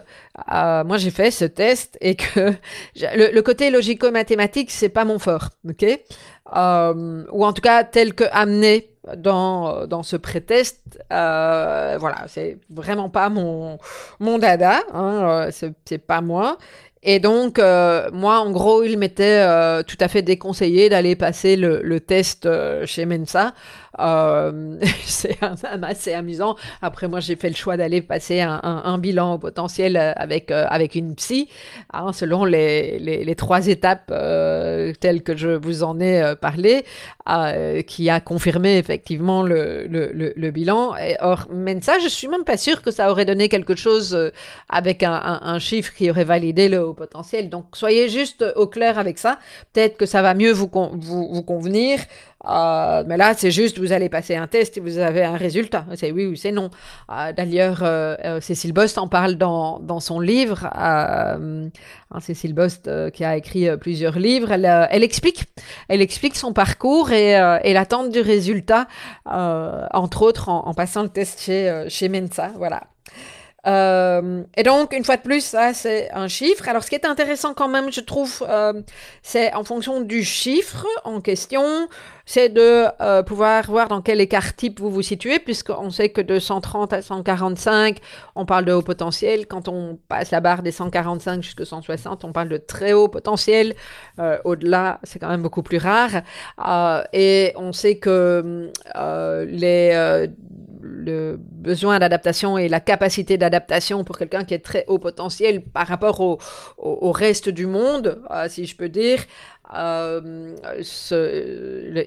euh, 0.52 0.84
moi 0.84 0.98
j'ai 0.98 1.12
fait 1.12 1.30
ce 1.30 1.46
test 1.46 1.98
et 2.02 2.16
que 2.16 2.54
le, 2.96 3.42
côté 3.42 3.70
logico-mathématique 3.70 4.72
c'est 4.72 4.90
pas 4.90 5.06
mon 5.06 5.20
fort, 5.20 5.50
ok? 5.70 5.86
Euh, 6.56 7.24
Ou 7.32 7.46
en 7.46 7.54
tout 7.54 7.62
cas 7.62 7.84
tel 7.84 8.14
que 8.16 8.24
amené 8.32 8.93
dans 9.18 9.86
dans 9.86 10.04
ce 10.04 10.16
pré-test, 10.16 10.80
euh, 11.12 11.98
voilà, 12.00 12.26
c'est 12.28 12.58
vraiment 12.70 13.10
pas 13.10 13.30
mon 13.30 13.78
mon 14.20 14.38
dada, 14.38 14.80
hein, 14.94 15.48
euh, 15.50 15.72
c'est 15.86 15.98
pas 15.98 16.22
moi. 16.22 16.58
Et 17.04 17.20
donc, 17.20 17.60
euh, 17.60 18.10
moi, 18.14 18.40
en 18.40 18.52
gros, 18.52 18.84
il 18.84 18.98
m'était 18.98 19.46
euh, 19.46 19.84
tout 19.84 19.98
à 20.00 20.08
fait 20.08 20.22
déconseillé 20.22 20.88
d'aller 20.88 21.16
passer 21.16 21.58
le, 21.58 21.82
le 21.84 22.00
test 22.00 22.48
chez 22.86 23.06
Mensa 23.06 23.54
euh, 24.00 24.80
c'est 25.06 25.38
assez 25.42 26.14
amusant. 26.14 26.56
Après, 26.82 27.08
moi, 27.08 27.20
j'ai 27.20 27.36
fait 27.36 27.50
le 27.50 27.56
choix 27.56 27.78
d'aller 27.78 28.02
passer 28.02 28.42
un, 28.42 28.60
un, 28.64 28.98
bilan 28.98 29.38
potentiel 29.38 29.98
euh, 29.98 30.14
avec, 30.16 30.52
euh, 30.52 30.66
avec 30.70 30.96
une 30.96 31.16
psy, 31.16 31.50
hein, 31.92 32.14
selon 32.14 32.46
les, 32.46 33.00
les, 33.00 33.24
les, 33.24 33.36
trois 33.36 33.68
étapes 33.68 34.10
euh, 34.12 34.94
telles 35.00 35.24
que 35.24 35.36
je 35.36 35.50
vous 35.50 35.84
en 35.84 36.00
ai 36.00 36.34
parlé, 36.40 36.86
qui 37.88 38.10
a 38.10 38.20
confirmé 38.20 38.78
effectivement 38.78 39.44
le, 39.44 39.86
le, 39.88 40.34
le, 40.36 40.52
bilan. 40.52 40.96
Et, 40.98 41.16
or, 41.22 41.48
ça, 41.82 42.00
je 42.00 42.08
suis 42.08 42.28
même 42.28 42.44
pas 42.44 42.58
sûre 42.58 42.82
que 42.82 42.92
ça 42.92 43.12
aurait 43.12 43.26
donné 43.26 43.50
quelque 43.50 43.76
chose 43.76 44.32
avec 44.70 45.04
un, 45.04 45.40
un, 45.42 45.60
chiffre 45.60 45.94
qui 45.94 46.10
aurait 46.10 46.24
validé 46.24 46.68
le 46.68 46.93
potentiel. 46.94 47.50
Donc, 47.50 47.66
soyez 47.74 48.10
juste 48.10 48.46
au 48.56 48.68
clair 48.68 49.00
avec 49.00 49.18
ça. 49.18 49.40
Peut-être 49.74 49.98
que 49.98 50.06
ça 50.06 50.22
va 50.22 50.34
mieux 50.34 50.52
vous, 50.52 50.70
vous, 50.74 51.44
convenir. 51.44 52.00
Euh, 52.46 53.04
mais 53.08 53.16
là, 53.16 53.34
c'est 53.36 53.52
juste, 53.52 53.80
vous 53.80 53.94
allez 53.94 54.10
passer 54.10 54.36
un 54.36 54.48
test 54.48 54.78
et 54.78 54.82
vous 54.82 54.98
avez 54.98 55.24
un 55.24 55.38
résultat. 55.38 55.86
C'est 55.96 56.12
oui 56.12 56.26
ou 56.26 56.36
c'est 56.36 56.52
non. 56.52 56.70
Euh, 57.10 57.32
D'ailleurs, 57.32 57.84
euh, 57.84 58.16
euh, 58.26 58.42
Cécile 58.42 58.74
Bost 58.74 58.98
en 58.98 59.08
parle 59.08 59.36
dans, 59.36 59.80
dans 59.80 60.00
son 60.00 60.20
livre. 60.20 60.70
Euh, 60.76 61.70
hein, 62.12 62.20
Cécile 62.20 62.54
Bost, 62.54 62.90
qui 63.12 63.24
a 63.24 63.38
écrit 63.38 63.76
plusieurs 63.78 64.20
livres, 64.20 64.52
elle, 64.52 64.66
elle, 64.66 65.04
explique, 65.04 65.46
elle 65.88 66.02
explique 66.02 66.36
son 66.36 66.54
parcours 66.54 67.12
et, 67.12 67.32
et 67.64 67.74
l'attente 67.74 68.10
du 68.10 68.20
résultat, 68.20 68.88
entre 69.26 70.22
autres 70.22 70.50
en, 70.50 70.68
en, 70.68 70.74
passant 70.74 71.04
le 71.04 71.10
test 71.10 71.42
chez, 71.42 71.86
chez 71.90 72.10
Mensa. 72.10 72.52
Voilà. 72.58 72.84
Euh, 73.66 74.44
et 74.58 74.64
donc, 74.64 74.94
une 74.94 75.04
fois 75.04 75.18
de 75.18 75.22
plus, 75.22 75.44
ça, 75.44 75.74
c'est 75.74 76.12
un 76.12 76.28
chiffre. 76.28 76.68
Alors, 76.68 76.84
ce 76.84 76.90
qui 76.90 76.96
est 76.96 77.06
intéressant 77.06 77.54
quand 77.54 77.70
même, 77.70 77.92
je 77.92 78.02
trouve, 78.02 78.46
euh, 78.48 78.82
c'est 79.22 79.54
en 79.54 79.64
fonction 79.64 80.02
du 80.02 80.24
chiffre 80.24 80.86
en 81.06 81.22
question, 81.22 81.88
c'est 82.26 82.50
de 82.50 82.86
euh, 83.02 83.24
pouvoir 83.24 83.70
voir 83.70 83.88
dans 83.88 84.02
quel 84.02 84.20
écart 84.20 84.56
type 84.56 84.80
vous 84.80 84.90
vous 84.90 85.02
situez, 85.02 85.40
puisqu'on 85.40 85.92
sait 85.92 86.10
que 86.10 86.22
de 86.22 86.40
130 86.40 86.92
à 86.92 87.02
145, 87.02 88.00
on 88.36 88.46
parle 88.46 88.66
de 88.66 88.74
haut 88.74 88.82
potentiel. 88.82 89.48
Quand 89.48 89.70
on 89.70 89.98
passe 90.10 90.32
la 90.32 90.42
barre 90.42 90.62
des 90.62 90.72
145 90.72 91.42
jusqu'à 91.42 91.66
160, 91.66 92.26
on 92.26 92.34
parle 92.34 92.50
de 92.50 92.58
très 92.58 92.94
haut 92.94 93.08
potentiel. 93.08 93.76
Au-delà, 94.44 95.00
c'est 95.04 95.20
quand 95.20 95.30
même 95.30 95.42
beaucoup 95.42 95.64
plus 95.64 95.78
rare. 95.78 96.22
Et 97.14 97.54
on 97.56 97.74
sait 97.74 97.98
que 97.98 98.72
les 99.48 100.30
le 100.84 101.38
besoin 101.40 101.98
d'adaptation 102.00 102.58
et 102.58 102.68
la 102.68 102.82
capacité 102.82 103.38
d'adaptation 103.38 104.04
pour 104.04 104.18
quelqu'un 104.18 104.44
qui 104.44 104.54
est 104.54 104.60
très 104.60 104.84
haut 104.88 105.00
potentiel 105.00 105.64
par 105.64 105.88
rapport 105.88 106.20
au, 106.20 106.40
au, 106.78 107.12
reste 107.12 107.48
du 107.50 107.66
monde, 107.66 108.22
euh, 108.32 108.48
si 108.50 108.66
je 108.66 108.76
peux 108.76 108.90
dire. 108.90 109.20
Euh, 109.76 110.56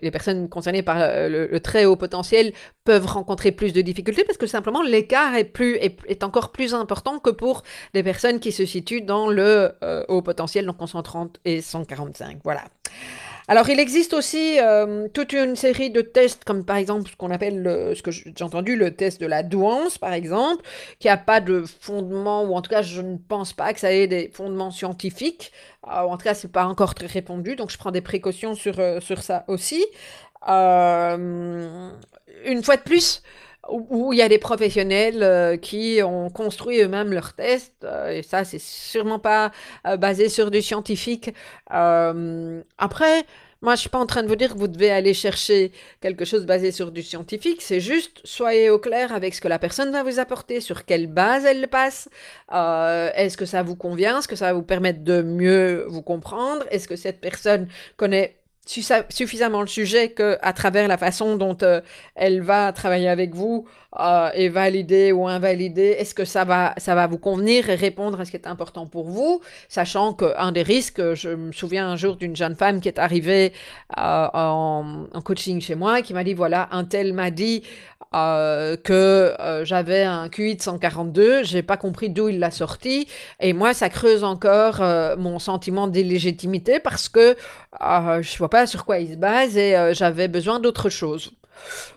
les, 0.03 0.11
personnes 0.11 0.49
concernées 0.49 0.83
par 0.83 0.99
le, 0.99 1.59
très 1.59 1.87
haut 1.87 1.97
potentiel 1.97 2.53
peuvent 2.85 3.07
rencontrer 3.07 3.51
plus 3.51 3.73
de 3.73 3.81
difficultés 3.81 4.25
parce 4.25 4.37
que 4.37 4.47
simplement 4.47 4.83
l'écart 4.83 5.35
est, 5.35 5.45
plus, 5.45 5.77
est, 5.77 6.23
encore 6.23 6.53
plus 6.53 6.75
important 6.75 7.19
que 7.19 7.31
pour 7.31 7.63
les 7.95 8.03
personnes 8.03 8.41
qui 8.41 8.53
se 8.53 8.67
situent 8.67 9.01
dans 9.01 9.31
le 9.31 9.73
haut 10.09 10.23
potentiel, 10.23 10.67
donc 10.67 10.81
en 10.81 10.87
130 10.87 11.41
et 11.47 11.63
145. 11.63 12.39
Voilà. 12.45 12.63
Alors, 13.49 13.69
il 13.71 13.79
existe 13.79 14.13
aussi 14.13 14.59
euh, 14.61 15.07
toute 15.15 15.33
une 15.33 15.55
série 15.55 15.91
de 15.91 16.01
tests, 16.01 16.43
comme 16.45 16.65
par 16.65 16.77
exemple 16.77 17.09
ce 17.11 17.17
qu'on 17.17 17.31
appelle, 17.31 17.63
ce 17.95 18.03
que 18.03 18.11
j'ai 18.11 18.33
entendu, 18.43 18.75
le 18.77 18.95
test 18.97 19.21
de 19.21 19.27
la 19.27 19.45
douance, 19.45 19.99
par 19.99 20.13
exemple, 20.13 20.65
qui 20.99 21.07
n'a 21.07 21.17
pas 21.17 21.41
de 21.41 21.63
fondement, 21.81 22.43
ou 22.43 22.55
en 22.57 22.63
tout 22.63 22.71
cas, 22.71 22.83
je 22.83 23.01
ne 23.03 23.17
pense 23.17 23.53
pas 23.53 23.73
que 23.73 23.79
ça 23.79 23.93
ait 23.93 24.09
des 24.09 24.31
fondements 24.35 24.73
scientifiques. 24.73 25.53
Euh, 25.87 25.91
en 25.91 26.17
tout 26.17 26.25
cas, 26.25 26.35
c'est 26.35 26.51
pas 26.51 26.67
encore 26.67 26.95
très 26.97 27.07
répondu, 27.07 27.55
donc 27.55 27.71
je 27.71 27.79
prends 27.79 27.93
des 27.93 28.01
précautions 28.01 28.55
sur, 28.57 28.81
euh, 28.81 28.99
sur 29.01 29.23
ça 29.23 29.45
aussi. 29.47 29.85
une 30.49 31.93
fois 32.63 32.77
de 32.77 32.83
plus, 32.83 33.23
où 33.71 34.13
il 34.13 34.19
y 34.19 34.23
a 34.23 34.29
des 34.29 34.39
professionnels 34.39 35.59
qui 35.61 36.01
ont 36.03 36.31
construit 36.31 36.81
eux-mêmes 36.81 37.13
leurs 37.13 37.35
tests, 37.35 37.87
et 38.11 38.23
ça, 38.23 38.45
c'est 38.45 38.61
sûrement 38.61 39.19
pas 39.19 39.53
basé 39.99 40.29
sur 40.29 40.51
du 40.51 40.63
scientifique. 40.63 41.35
après, 41.69 43.25
moi, 43.63 43.75
je 43.75 43.81
suis 43.81 43.89
pas 43.89 43.99
en 43.99 44.07
train 44.07 44.23
de 44.23 44.29
vous 44.29 44.37
dire 44.37 44.53
que 44.53 44.59
vous 44.59 44.69
devez 44.69 44.91
aller 44.91 45.15
chercher 45.15 45.73
quelque 46.01 46.27
chose 46.27 46.45
basé 46.45 46.73
sur 46.73 46.93
du 46.93 47.03
scientifique. 47.03 47.63
C'est 47.63 47.81
juste, 47.81 48.21
soyez 48.23 48.69
au 48.69 48.79
clair 48.79 49.15
avec 49.15 49.35
ce 49.35 49.41
que 49.41 49.49
la 49.49 49.59
personne 49.59 49.91
va 49.91 50.03
vous 50.03 50.19
apporter, 50.19 50.61
sur 50.61 50.85
quelle 50.85 51.07
base 51.07 51.47
elle 51.47 51.63
le 51.63 51.67
passe. 51.67 52.09
Est-ce 52.53 53.37
que 53.37 53.47
ça 53.47 53.63
vous 53.63 53.75
convient? 53.75 54.19
Est-ce 54.19 54.29
que 54.29 54.37
ça 54.37 54.47
va 54.47 54.53
vous 54.53 54.63
permettre 54.63 55.03
de 55.03 55.23
mieux 55.23 55.87
vous 55.89 56.03
comprendre? 56.03 56.65
Est-ce 56.71 56.87
que 56.87 56.97
cette 56.97 57.21
personne 57.21 57.67
connaît 57.97 58.36
suffisamment 58.67 59.61
le 59.61 59.67
sujet 59.69 60.11
que 60.11 60.39
à 60.43 60.53
travers 60.53 60.89
la 60.89 60.99
façon 60.99 61.37
dont 61.37 61.57
euh, 61.63 61.81
elle 62.15 62.43
va 62.43 62.73
travailler 62.73 63.09
avec 63.09 63.35
vous 63.35 63.67
euh, 63.99 64.31
et 64.35 64.49
valider 64.49 65.13
ou 65.13 65.27
invalider, 65.27 65.97
est-ce 65.99 66.15
que 66.15 66.25
ça 66.25 66.45
va, 66.45 66.75
ça 66.77 66.95
va 66.95 67.07
vous 67.07 67.19
convenir 67.19 67.71
et 67.71 67.77
répondre 67.77 68.21
à 68.21 68.25
ce 68.25 68.31
qui 68.31 68.37
est 68.37 68.47
important 68.47 68.87
pour 68.87 69.09
vous, 69.09 69.41
sachant 69.69 70.13
qu'un 70.13 70.53
des 70.53 70.63
risques, 70.63 71.15
je 71.15 71.31
me 71.31 71.53
souviens 71.53 71.89
un 71.89 71.97
jour 71.97 72.17
d'une 72.17 72.37
jeune 72.37 72.57
femme 72.57 72.81
qui 72.81 72.89
est 72.89 72.99
arrivée 72.99 73.53
euh, 73.97 74.29
en, 74.35 75.07
en, 75.15 75.21
coaching 75.23 75.61
chez 75.61 75.77
moi, 75.77 76.03
qui 76.03 76.13
m'a 76.13 76.25
dit, 76.25 76.35
voilà, 76.35 76.69
un 76.73 76.85
tel 76.85 77.15
m'a 77.15 77.31
dit 77.31 77.63
euh, 78.15 78.77
que 78.77 79.35
j'avais 79.65 80.03
un 80.03 80.29
QI 80.29 80.57
de 80.57 80.63
142, 80.63 81.45
j'ai 81.45 81.63
pas 81.63 81.77
compris 81.77 82.11
d'où 82.11 82.29
il 82.29 82.39
l'a 82.39 82.51
sorti, 82.51 83.09
et 83.41 83.53
moi 83.53 83.73
ça 83.73 83.89
creuse 83.89 84.25
encore 84.25 84.81
mon 85.19 85.39
sentiment 85.39 85.87
d'illégitimité 85.87 86.81
parce 86.81 87.09
que 87.09 87.37
je 87.81 88.39
vois 88.39 88.51
pas 88.51 88.67
sur 88.67 88.85
quoi 88.85 88.99
il 88.99 89.13
se 89.13 89.17
base 89.17 89.57
et 89.57 89.93
j'avais 89.93 90.29
besoin 90.29 90.61
d'autre 90.61 90.89
chose. 90.89 91.33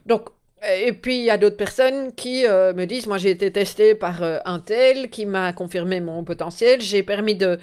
Donc 0.05 0.29
et 0.77 0.93
puis 0.93 1.17
il 1.17 1.23
y 1.23 1.29
a 1.29 1.37
d'autres 1.37 1.57
personnes 1.57 2.13
qui 2.13 2.43
me 2.43 2.85
disent, 2.85 3.07
moi 3.07 3.17
j'ai 3.17 3.31
été 3.31 3.51
testé 3.51 3.95
par 3.95 4.21
un 4.45 4.59
tel 4.59 5.09
qui 5.09 5.25
m'a 5.25 5.53
confirmé 5.53 6.01
mon 6.01 6.23
potentiel, 6.23 6.81
j'ai 6.81 7.03
permis 7.03 7.35
de, 7.35 7.59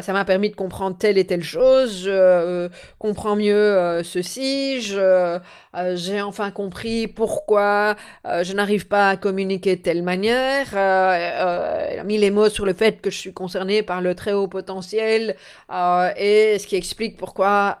ça 0.00 0.12
m'a 0.12 0.24
permis 0.24 0.50
de 0.50 0.56
comprendre 0.56 0.96
telle 0.96 1.18
et 1.18 1.26
telle 1.26 1.44
chose, 1.44 2.04
je 2.04 2.68
comprends 2.98 3.36
mieux 3.36 4.02
ceci, 4.02 4.80
euh, 5.74 5.96
j'ai 5.96 6.20
enfin 6.20 6.50
compris 6.50 7.06
pourquoi 7.08 7.96
euh, 8.26 8.44
je 8.44 8.52
n'arrive 8.52 8.88
pas 8.88 9.08
à 9.10 9.16
communiquer 9.16 9.76
de 9.76 9.82
telle 9.82 10.02
manière. 10.02 10.68
Euh, 10.74 12.00
a 12.00 12.04
mis 12.04 12.18
les 12.18 12.30
mots 12.30 12.50
sur 12.50 12.66
le 12.66 12.74
fait 12.74 13.00
que 13.00 13.10
je 13.10 13.16
suis 13.16 13.32
concernée 13.32 13.82
par 13.82 14.02
le 14.02 14.14
très 14.14 14.32
haut 14.32 14.48
potentiel 14.48 15.36
et 16.16 16.58
ce 16.58 16.66
qui 16.66 16.76
explique 16.76 17.16
pourquoi 17.16 17.78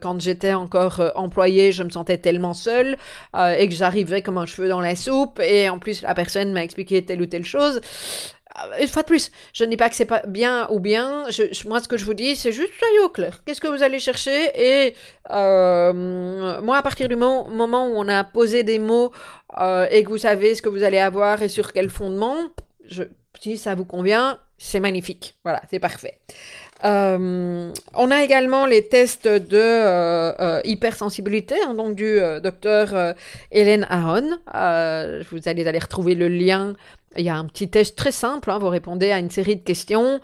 quand 0.00 0.20
j'étais 0.20 0.54
encore 0.54 1.00
employée, 1.14 1.72
je 1.72 1.82
me 1.82 1.90
sentais 1.90 2.18
tellement 2.18 2.54
seule 2.54 2.96
et 3.34 3.68
que 3.68 3.74
j'arrivais 3.76 4.22
comme 4.22 4.38
un 4.38 4.46
cheveu 4.46 4.68
dans 4.68 4.80
la 4.80 4.96
soupe 4.96 5.40
et 5.40 5.68
en 5.68 5.78
plus 5.78 6.02
la 6.02 6.14
personne 6.14 6.52
m'a 6.52 6.64
expliqué 6.64 7.04
telle 7.04 7.20
ou 7.22 7.26
telle 7.26 7.44
chose. 7.44 7.80
Euh, 8.58 8.82
une 8.82 8.88
fois 8.88 9.02
de 9.02 9.06
plus, 9.06 9.30
je 9.52 9.64
ne 9.64 9.70
dis 9.70 9.76
pas 9.76 9.88
que 9.88 9.96
c'est 9.96 10.06
pas 10.06 10.22
bien 10.26 10.66
ou 10.70 10.80
bien. 10.80 11.24
Moi, 11.66 11.80
ce 11.80 11.88
que 11.88 11.96
je 11.96 12.04
vous 12.04 12.14
dis, 12.14 12.36
c'est 12.36 12.52
juste 12.52 12.72
soyez 12.78 13.00
au 13.00 13.08
clair. 13.08 13.42
Qu'est-ce 13.44 13.60
que 13.60 13.68
vous 13.68 13.82
allez 13.82 13.98
chercher? 13.98 14.50
Et 14.54 14.94
euh, 15.30 16.60
moi, 16.62 16.78
à 16.78 16.82
partir 16.82 17.08
du 17.08 17.16
moment, 17.16 17.46
où 17.48 17.94
on 17.96 18.08
a 18.08 18.24
posé 18.24 18.62
des 18.62 18.78
mots 18.78 19.12
euh, 19.58 19.86
et 19.90 20.04
que 20.04 20.08
vous 20.08 20.18
savez 20.18 20.54
ce 20.54 20.62
que 20.62 20.68
vous 20.68 20.82
allez 20.82 20.98
avoir 20.98 21.42
et 21.42 21.48
sur 21.48 21.72
quel 21.72 21.90
fondement, 21.90 22.36
si 23.40 23.58
ça 23.58 23.74
vous 23.74 23.84
convient, 23.84 24.38
c'est 24.58 24.80
magnifique. 24.80 25.36
Voilà, 25.44 25.62
c'est 25.70 25.80
parfait. 25.80 26.18
On 26.86 28.10
a 28.10 28.22
également 28.22 28.66
les 28.66 28.86
tests 28.86 29.28
de 29.28 30.66
hypersensibilité, 30.66 31.56
hein, 31.66 31.74
donc 31.74 31.94
du 31.94 32.18
docteur 32.42 33.14
Hélène 33.50 33.86
Aron. 33.90 34.38
vous 35.30 35.48
allez 35.48 35.66
aller 35.66 35.78
retrouver 35.78 36.14
le 36.14 36.28
lien 36.28 36.74
il 37.18 37.24
y 37.24 37.28
a 37.28 37.36
un 37.36 37.44
petit 37.46 37.68
test 37.68 37.96
très 37.96 38.12
simple, 38.12 38.50
hein, 38.50 38.58
vous 38.58 38.68
répondez 38.68 39.10
à 39.10 39.18
une 39.18 39.30
série 39.30 39.56
de 39.56 39.62
questions 39.62 40.20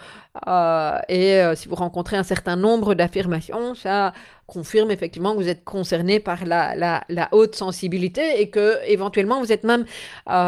euh, 0.49 0.99
et 1.09 1.35
euh, 1.37 1.55
si 1.55 1.69
vous 1.69 1.75
rencontrez 1.75 2.17
un 2.17 2.23
certain 2.23 2.57
nombre 2.57 2.95
d'affirmations, 2.95 3.75
ça 3.75 4.13
confirme 4.47 4.91
effectivement 4.91 5.33
que 5.33 5.39
vous 5.39 5.49
êtes 5.49 5.65
concerné 5.65 6.21
par 6.21 6.45
la, 6.45 7.05
haute 7.33 7.55
sensibilité 7.55 8.41
et 8.41 8.51
que 8.51 8.79
éventuellement 8.87 9.41
vous 9.41 9.53
êtes 9.53 9.65
même 9.65 9.83
euh, 9.83 9.85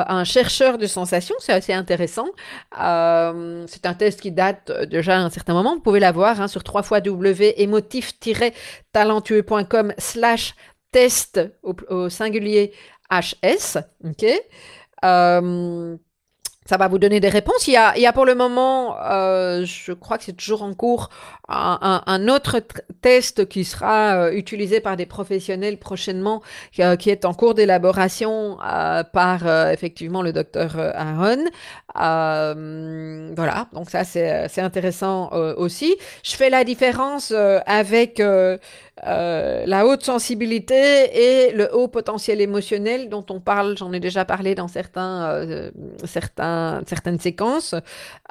un 0.06 0.24
chercheur 0.24 0.78
de 0.78 0.86
sensations, 0.86 1.34
c'est 1.38 1.52
assez 1.52 1.72
intéressant. 1.72 2.26
c'est 2.72 3.86
un 3.86 3.94
test 3.96 4.20
qui 4.20 4.32
date 4.32 4.72
déjà 4.88 5.18
un 5.18 5.30
certain 5.30 5.54
moment, 5.54 5.74
vous 5.74 5.82
pouvez 5.82 6.00
l'avoir 6.00 6.40
hein, 6.40 6.48
sur 6.48 6.64
3 6.64 6.82
fois 6.82 7.00
talentueuxcom 8.92 9.92
slash 9.98 10.54
test 10.92 11.40
au, 11.62 12.08
singulier 12.08 12.72
HS. 13.10 13.78
ok? 14.04 14.24
Ça 16.66 16.76
va 16.76 16.88
vous 16.88 16.98
donner 16.98 17.20
des 17.20 17.28
réponses. 17.28 17.68
Il 17.68 17.72
y 17.72 17.76
a, 17.76 17.96
il 17.96 18.02
y 18.02 18.06
a 18.06 18.12
pour 18.12 18.24
le 18.24 18.34
moment, 18.34 18.96
euh, 19.02 19.64
je 19.64 19.92
crois 19.92 20.18
que 20.18 20.24
c'est 20.24 20.32
toujours 20.32 20.62
en 20.62 20.74
cours, 20.74 21.10
un, 21.48 22.02
un, 22.06 22.28
autre 22.28 22.60
test 23.02 23.46
qui 23.48 23.64
sera 23.64 24.16
euh, 24.16 24.32
utilisé 24.32 24.80
par 24.80 24.96
des 24.96 25.04
professionnels 25.04 25.78
prochainement, 25.78 26.42
qui, 26.72 26.82
euh, 26.82 26.96
qui 26.96 27.10
est 27.10 27.26
en 27.26 27.34
cours 27.34 27.54
d'élaboration 27.54 28.58
euh, 28.62 29.04
par 29.04 29.46
effectivement 29.70 30.22
le 30.22 30.32
docteur 30.32 30.76
Aaron. 30.78 31.44
voilà, 31.94 33.66
donc 33.72 33.90
ça 33.90 34.04
c'est 34.04 34.60
intéressant 34.60 35.30
aussi. 35.32 35.94
Je 36.22 36.34
fais 36.36 36.50
la 36.50 36.64
différence 36.64 37.32
avec 37.66 38.22
euh, 39.06 39.64
la 39.66 39.86
haute 39.86 40.04
sensibilité 40.04 40.76
et 40.76 41.52
le 41.52 41.68
haut 41.74 41.88
potentiel 41.88 42.40
émotionnel 42.40 43.08
dont 43.08 43.26
on 43.28 43.40
parle, 43.40 43.76
j'en 43.76 43.92
ai 43.92 43.98
déjà 43.98 44.24
parlé 44.24 44.54
dans 44.54 44.68
certains, 44.68 45.24
euh, 45.24 45.70
certaines 46.04 47.18
séquences. 47.18 47.74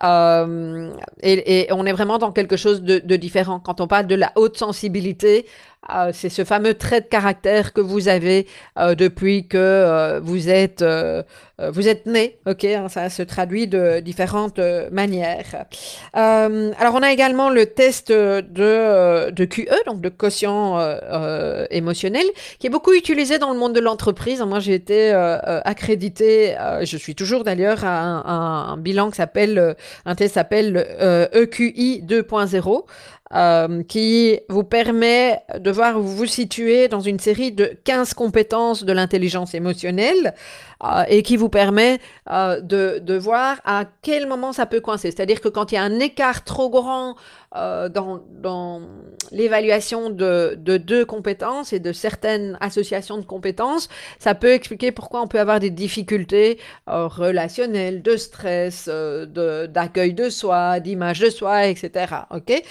Euh, 0.04 0.90
et, 1.22 1.68
on 1.72 1.86
est 1.86 1.92
vraiment 1.92 2.18
dans 2.18 2.32
quelque 2.32 2.56
chose 2.56 2.82
de 2.82 3.16
différent. 3.18 3.60
Quand 3.60 3.82
on 3.82 3.88
parle 3.88 4.08
de 4.08 4.16
la 4.16 4.32
haute 4.36 4.58
sensibilité, 4.58 5.46
euh, 5.92 6.12
c'est 6.14 6.30
ce 6.30 6.46
fameux 6.46 6.76
trait 6.76 7.02
de 7.02 7.08
caractère 7.08 7.74
que 7.74 7.82
vous 7.82 8.08
avez 8.08 8.48
euh, 8.80 8.96
depuis 8.96 9.48
que 9.48 9.58
euh, 9.58 10.20
vous 10.22 10.50
êtes 10.50 10.84
vous 11.72 11.88
êtes 11.88 12.08
né, 12.08 12.38
ok 12.48 12.66
hein, 12.66 12.90
Ça 12.90 13.10
se 13.10 13.22
traduit 13.22 13.68
de 13.68 14.00
différentes 14.00 14.60
manières. 14.92 15.66
alors 16.14 16.96
on 16.96 17.04
a 17.04 17.12
également 17.12 17.50
le 17.50 17.68
test 17.68 18.12
de 18.12 19.30
de 19.30 19.46
QE, 19.46 19.70
donc 19.86 20.02
de 20.02 20.10
quotient 20.10 20.80
émotionnel, 21.70 22.26
qui 22.60 22.68
est 22.68 22.72
beaucoup 22.72 22.94
utilisé 22.94 23.38
dans 23.38 23.54
le 23.54 23.60
monde 23.60 23.74
de 23.74 23.80
l'entreprise. 23.80 24.42
Moi 24.42 24.60
j'ai 24.60 24.74
été 24.74 25.12
accrédité, 25.14 26.56
je 26.82 26.98
suis 26.98 27.16
toujours 27.16 27.44
d'ailleurs 27.44 27.86
à 27.86 28.02
un, 28.02 28.74
un, 28.74 28.78
bilan 28.78 29.12
qui 29.12 29.18
s'appelle 29.18 29.76
un 30.06 30.16
test 30.16 30.34
s'appelle 30.34 30.76
EQI 31.34 32.02
e 32.02 32.22
2.0. 32.22 32.84
Euh, 33.36 33.82
qui 33.82 34.40
vous 34.48 34.64
permet 34.64 35.40
de 35.58 35.72
voir 35.72 36.00
vous 36.00 36.16
vous 36.16 36.28
situez 36.28 36.88
dans 36.88 37.00
une 37.00 37.18
série 37.18 37.52
de 37.52 37.76
15 37.84 38.14
compétences 38.14 38.84
de 38.84 38.94
l'intelligence 38.94 39.56
émotionnelle 39.56 40.36
euh, 40.84 41.04
et 41.08 41.24
qui 41.24 41.38
vous 41.38 41.48
permet 41.48 42.00
euh, 42.30 42.60
de, 42.60 43.00
de, 43.00 43.18
voir 43.18 43.62
à 43.64 43.86
quel 44.02 44.28
moment 44.28 44.52
ça 44.52 44.66
peut 44.66 44.82
coincer. 44.82 45.12
C'est-à-dire 45.12 45.40
que 45.40 45.48
quand 45.48 45.72
il 45.72 45.76
y 45.76 45.78
a 45.78 45.84
un 45.84 46.00
écart 46.00 46.44
trop 46.44 46.70
grand 46.70 47.16
euh, 47.56 47.88
dans, 47.88 48.82
l'évaluation 49.32 50.10
de, 50.10 50.58
de, 50.58 50.76
deux 50.76 51.06
compétences 51.06 51.72
et 51.72 51.80
de 51.80 51.94
certaines 51.94 52.58
associations 52.60 53.18
de 53.18 53.24
compétences, 53.24 53.88
ça 54.20 54.36
peut 54.36 54.52
expliquer 54.52 54.92
pourquoi 54.92 55.22
on 55.22 55.28
peut 55.28 55.40
avoir 55.40 55.62
des 55.62 55.70
difficultés 55.70 56.60
relationnelles, 56.88 58.02
de 58.02 58.18
stress, 58.18 58.90
d'accueil 58.90 60.14
de, 60.14 60.30
soi, 60.30 60.80
d'image 60.80 61.20
de 61.20 61.30
soi, 61.30 61.68
etc. 61.68 62.14
Ok? 62.32 62.62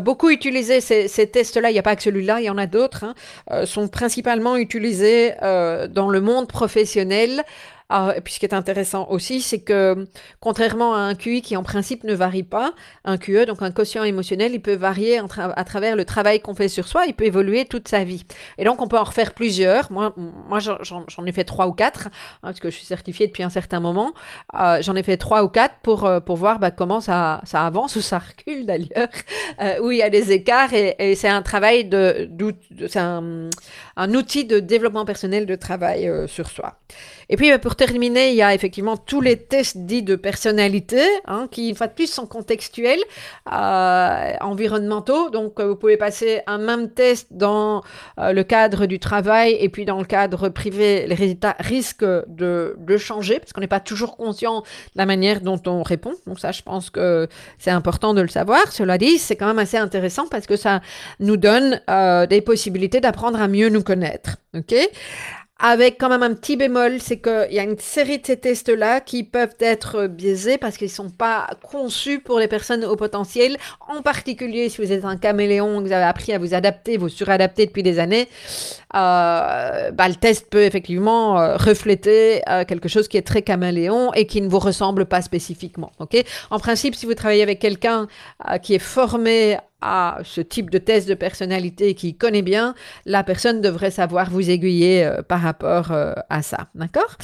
Beaucoup 0.00 0.30
utilisés, 0.30 0.80
ces, 0.80 1.26
tests-là, 1.26 1.70
il 1.70 1.74
n'y 1.74 1.78
a 1.78 1.82
pas 1.82 1.96
que 1.96 2.02
celui-là, 2.02 2.40
il 2.40 2.44
y 2.44 2.50
en 2.50 2.58
a 2.58 2.66
d'autres, 2.66 3.04
hein, 3.04 3.66
sont 3.66 3.88
principalement 3.88 4.56
utilisés 4.56 5.34
dans 5.42 6.08
le 6.08 6.20
monde 6.20 6.48
professionnel 6.48 7.44
ah, 7.92 8.14
et 8.16 8.20
puis 8.20 8.34
ce 8.34 8.38
qui 8.38 8.46
est 8.46 8.54
intéressant 8.54 9.08
aussi, 9.10 9.40
c'est 9.40 9.58
que 9.58 10.06
contrairement 10.38 10.94
à 10.94 10.98
un 10.98 11.16
QI 11.16 11.42
qui 11.42 11.56
en 11.56 11.64
principe 11.64 12.04
ne 12.04 12.14
varie 12.14 12.44
pas, 12.44 12.72
un 13.04 13.18
QE, 13.18 13.46
donc 13.46 13.62
un 13.62 13.72
quotient 13.72 14.04
émotionnel, 14.04 14.54
il 14.54 14.62
peut 14.62 14.76
varier 14.76 15.20
à 15.36 15.64
travers 15.64 15.96
le 15.96 16.04
travail 16.04 16.40
qu'on 16.40 16.54
fait 16.54 16.68
sur 16.68 16.86
soi, 16.86 17.06
il 17.06 17.14
peut 17.14 17.24
évoluer 17.24 17.64
toute 17.64 17.88
sa 17.88 18.04
vie. 18.04 18.24
Et 18.58 18.64
donc 18.64 18.80
on 18.80 18.86
peut 18.86 18.96
en 18.96 19.02
refaire 19.02 19.34
plusieurs. 19.34 19.90
Moi, 19.90 20.14
moi 20.16 20.60
j'en 20.60 21.26
ai 21.26 21.32
fait 21.32 21.42
trois 21.42 21.66
ou 21.66 21.72
quatre, 21.72 22.06
hein, 22.06 22.10
parce 22.42 22.60
que 22.60 22.70
je 22.70 22.76
suis 22.76 22.86
certifiée 22.86 23.26
depuis 23.26 23.42
un 23.42 23.50
certain 23.50 23.80
moment. 23.80 24.12
Euh, 24.54 24.80
j'en 24.82 24.94
ai 24.94 25.02
fait 25.02 25.16
trois 25.16 25.42
ou 25.42 25.48
quatre 25.48 25.74
pour, 25.82 26.04
euh, 26.04 26.20
pour 26.20 26.36
voir 26.36 26.60
bah, 26.60 26.70
comment 26.70 27.00
ça, 27.00 27.40
ça 27.44 27.66
avance 27.66 27.96
ou 27.96 28.00
ça 28.00 28.20
recule 28.20 28.66
d'ailleurs, 28.66 29.08
euh, 29.60 29.80
où 29.82 29.90
il 29.90 29.98
y 29.98 30.02
a 30.02 30.10
des 30.10 30.30
écarts. 30.30 30.72
Et, 30.74 31.14
c'est 31.16 31.28
un 31.28 31.42
travail 31.42 31.86
de, 31.86 32.30
c'est 32.88 33.00
un, 33.00 33.48
outil 34.14 34.44
de 34.44 34.60
développement 34.60 35.04
personnel 35.04 35.44
de 35.44 35.56
travail 35.56 36.10
sur 36.28 36.48
soi. 36.48 36.76
Et 37.32 37.36
puis, 37.36 37.56
pour 37.58 37.76
terminer, 37.76 38.30
il 38.30 38.34
y 38.34 38.42
a 38.42 38.54
effectivement 38.54 38.96
tous 38.96 39.20
les 39.20 39.36
tests 39.36 39.78
dits 39.78 40.02
de 40.02 40.16
personnalité, 40.16 41.00
hein, 41.26 41.46
qui, 41.48 41.68
une 41.68 41.76
fois 41.76 41.86
de 41.86 41.92
plus, 41.92 42.10
sont 42.10 42.26
contextuels, 42.26 42.98
euh, 43.52 44.32
environnementaux. 44.40 45.30
Donc, 45.30 45.60
euh, 45.60 45.68
vous 45.68 45.76
pouvez 45.76 45.96
passer 45.96 46.40
un 46.48 46.58
même 46.58 46.90
test 46.90 47.28
dans 47.30 47.84
euh, 48.18 48.32
le 48.32 48.42
cadre 48.42 48.86
du 48.86 48.98
travail 48.98 49.56
et 49.60 49.68
puis 49.68 49.84
dans 49.84 49.98
le 49.98 50.04
cadre 50.04 50.48
privé. 50.48 51.06
Les 51.06 51.14
résultats 51.14 51.54
risquent 51.60 52.04
de, 52.26 52.74
de 52.76 52.96
changer 52.96 53.38
parce 53.38 53.52
qu'on 53.52 53.60
n'est 53.60 53.68
pas 53.68 53.78
toujours 53.78 54.16
conscient 54.16 54.62
de 54.62 54.66
la 54.96 55.06
manière 55.06 55.40
dont 55.40 55.62
on 55.66 55.84
répond. 55.84 56.14
Donc, 56.26 56.40
ça, 56.40 56.50
je 56.50 56.62
pense 56.62 56.90
que 56.90 57.28
c'est 57.58 57.70
important 57.70 58.12
de 58.12 58.22
le 58.22 58.28
savoir. 58.28 58.72
Cela 58.72 58.98
dit, 58.98 59.18
c'est 59.18 59.36
quand 59.36 59.46
même 59.46 59.60
assez 59.60 59.76
intéressant 59.76 60.26
parce 60.26 60.48
que 60.48 60.56
ça 60.56 60.80
nous 61.20 61.36
donne 61.36 61.80
des 62.28 62.40
possibilités 62.40 63.00
d'apprendre 63.00 63.40
à 63.40 63.46
mieux 63.46 63.68
nous 63.68 63.84
connaître. 63.84 64.38
OK? 64.56 64.74
Avec 65.60 65.98
quand 65.98 66.08
même 66.08 66.22
un 66.22 66.34
petit 66.34 66.56
bémol, 66.56 67.00
c'est 67.00 67.18
qu'il 67.18 67.52
y 67.52 67.58
a 67.58 67.62
une 67.62 67.78
série 67.78 68.18
de 68.18 68.26
ces 68.26 68.38
tests-là 68.38 69.00
qui 69.00 69.24
peuvent 69.24 69.56
être 69.60 70.06
biaisés 70.06 70.58
parce 70.58 70.76
qu'ils 70.76 70.88
ne 70.88 70.92
sont 70.92 71.10
pas 71.10 71.48
conçus 71.62 72.18
pour 72.18 72.38
les 72.38 72.48
personnes 72.48 72.84
au 72.84 72.96
potentiel, 72.96 73.58
en 73.88 74.02
particulier 74.02 74.68
si 74.68 74.80
vous 74.82 74.90
êtes 74.90 75.04
un 75.04 75.16
caméléon, 75.16 75.80
vous 75.80 75.92
avez 75.92 76.04
appris 76.04 76.32
à 76.32 76.38
vous 76.38 76.54
adapter, 76.54 76.96
vous 76.96 77.08
suradapter 77.08 77.66
depuis 77.66 77.82
des 77.82 77.98
années, 77.98 78.28
euh, 78.94 79.90
bah, 79.92 80.08
le 80.08 80.14
test 80.14 80.48
peut 80.50 80.62
effectivement 80.62 81.38
euh, 81.38 81.56
refléter 81.56 82.42
euh, 82.48 82.64
quelque 82.64 82.88
chose 82.88 83.06
qui 83.06 83.16
est 83.16 83.26
très 83.26 83.42
caméléon 83.42 84.12
et 84.14 84.26
qui 84.26 84.40
ne 84.40 84.48
vous 84.48 84.58
ressemble 84.58 85.06
pas 85.06 85.22
spécifiquement. 85.22 85.92
Ok? 85.98 86.16
En 86.50 86.58
principe, 86.58 86.94
si 86.94 87.06
vous 87.06 87.14
travaillez 87.14 87.42
avec 87.42 87.58
quelqu'un 87.58 88.08
qui 88.62 88.74
est 88.74 88.80
formé 88.80 89.58
à 89.82 90.18
ce 90.24 90.40
type 90.40 90.70
de 90.70 90.78
test 90.78 91.08
de 91.08 91.14
personnalité 91.14 91.94
qui 91.94 92.14
connaît 92.14 92.42
bien, 92.42 92.74
la 93.06 93.24
personne 93.24 93.60
devrait 93.60 93.90
savoir 93.90 94.30
vous 94.30 94.50
aiguiller 94.50 95.04
euh, 95.04 95.22
par 95.22 95.40
rapport 95.40 95.92
euh, 95.92 96.12
à 96.28 96.42
ça. 96.42 96.68
D'accord? 96.74 97.16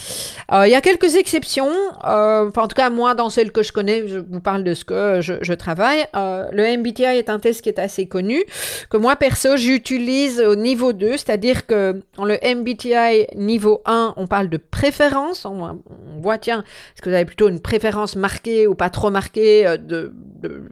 Euh, 0.52 0.66
Il 0.66 0.70
y 0.70 0.74
a 0.74 0.80
quelques 0.80 1.16
exceptions, 1.16 1.70
en 2.02 2.50
tout 2.50 2.74
cas 2.74 2.90
moi 2.90 3.14
dans 3.14 3.30
celles 3.30 3.52
que 3.52 3.62
je 3.62 3.72
connais, 3.72 4.08
je 4.08 4.18
vous 4.18 4.40
parle 4.40 4.64
de 4.64 4.74
ce 4.74 4.84
que 4.84 5.20
je, 5.20 5.54
travaille. 5.54 6.04
le 6.14 6.76
MBTI 6.76 7.04
est 7.04 7.30
un 7.30 7.38
test 7.38 7.62
qui 7.62 7.68
est 7.70 7.78
assez 7.78 8.06
connu, 8.06 8.44
que 8.90 8.96
moi 8.96 9.16
perso 9.16 9.56
j'utilise 9.56 10.40
au 10.40 10.54
niveau 10.54 10.92
2, 10.92 11.12
c'est-à-dire 11.12 11.66
que 11.66 12.02
dans 12.16 12.24
le 12.24 12.38
MBTI 12.42 13.26
niveau 13.36 13.80
1, 13.86 14.14
on 14.16 14.26
parle 14.26 14.48
de 14.48 14.58
préférence, 14.58 15.44
on, 15.44 15.62
on 15.62 16.20
voit 16.20 16.38
tiens, 16.38 16.64
est-ce 16.94 17.02
que 17.02 17.08
vous 17.08 17.14
avez 17.14 17.24
plutôt 17.24 17.48
une 17.48 17.60
préférence 17.60 18.16
marquée 18.16 18.66
ou 18.66 18.74
pas 18.74 18.90
trop 18.90 19.10
marquée 19.10 19.64
de, 19.78 20.12
de, 20.42 20.62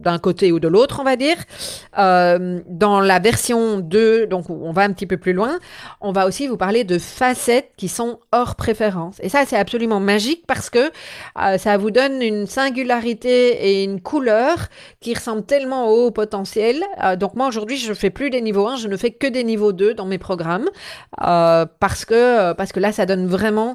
d'un 0.00 0.18
côté 0.18 0.52
ou 0.52 0.60
de 0.60 0.68
l'autre, 0.68 0.98
on 1.00 1.04
va 1.04 1.16
dire. 1.16 1.36
Euh, 1.98 2.60
dans 2.66 3.00
la 3.00 3.18
version 3.18 3.78
2, 3.78 4.26
donc 4.26 4.48
on 4.50 4.72
va 4.72 4.82
un 4.82 4.92
petit 4.92 5.06
peu 5.06 5.16
plus 5.16 5.32
loin, 5.32 5.58
on 6.00 6.12
va 6.12 6.26
aussi 6.26 6.46
vous 6.46 6.56
parler 6.56 6.84
de 6.84 6.98
facettes 6.98 7.70
qui 7.76 7.88
sont 7.88 8.20
hors 8.32 8.54
préférence. 8.54 9.16
Et 9.20 9.28
ça, 9.28 9.44
c'est 9.46 9.56
absolument 9.56 10.00
magique 10.00 10.44
parce 10.46 10.70
que 10.70 10.90
euh, 11.40 11.58
ça 11.58 11.76
vous 11.76 11.90
donne 11.90 12.22
une 12.22 12.46
singularité 12.46 13.70
et 13.70 13.84
une 13.84 14.00
couleur 14.00 14.56
qui 15.00 15.14
ressemble 15.14 15.44
tellement 15.44 15.88
au 15.88 16.06
haut 16.06 16.10
potentiel. 16.10 16.82
Euh, 17.02 17.16
donc 17.16 17.34
moi, 17.34 17.46
aujourd'hui, 17.46 17.76
je 17.76 17.90
ne 17.90 17.94
fais 17.94 18.10
plus 18.10 18.30
des 18.30 18.40
niveaux 18.40 18.66
1, 18.66 18.76
je 18.76 18.88
ne 18.88 18.96
fais 18.96 19.10
que 19.10 19.26
des 19.26 19.44
niveaux 19.44 19.72
2 19.72 19.94
dans 19.94 20.06
mes 20.06 20.18
programmes 20.18 20.68
parce, 21.18 22.04
que, 22.04 22.52
parce 22.54 22.72
que 22.72 22.80
là, 22.80 22.92
ça 22.92 23.04
donne 23.06 23.26
vraiment 23.26 23.74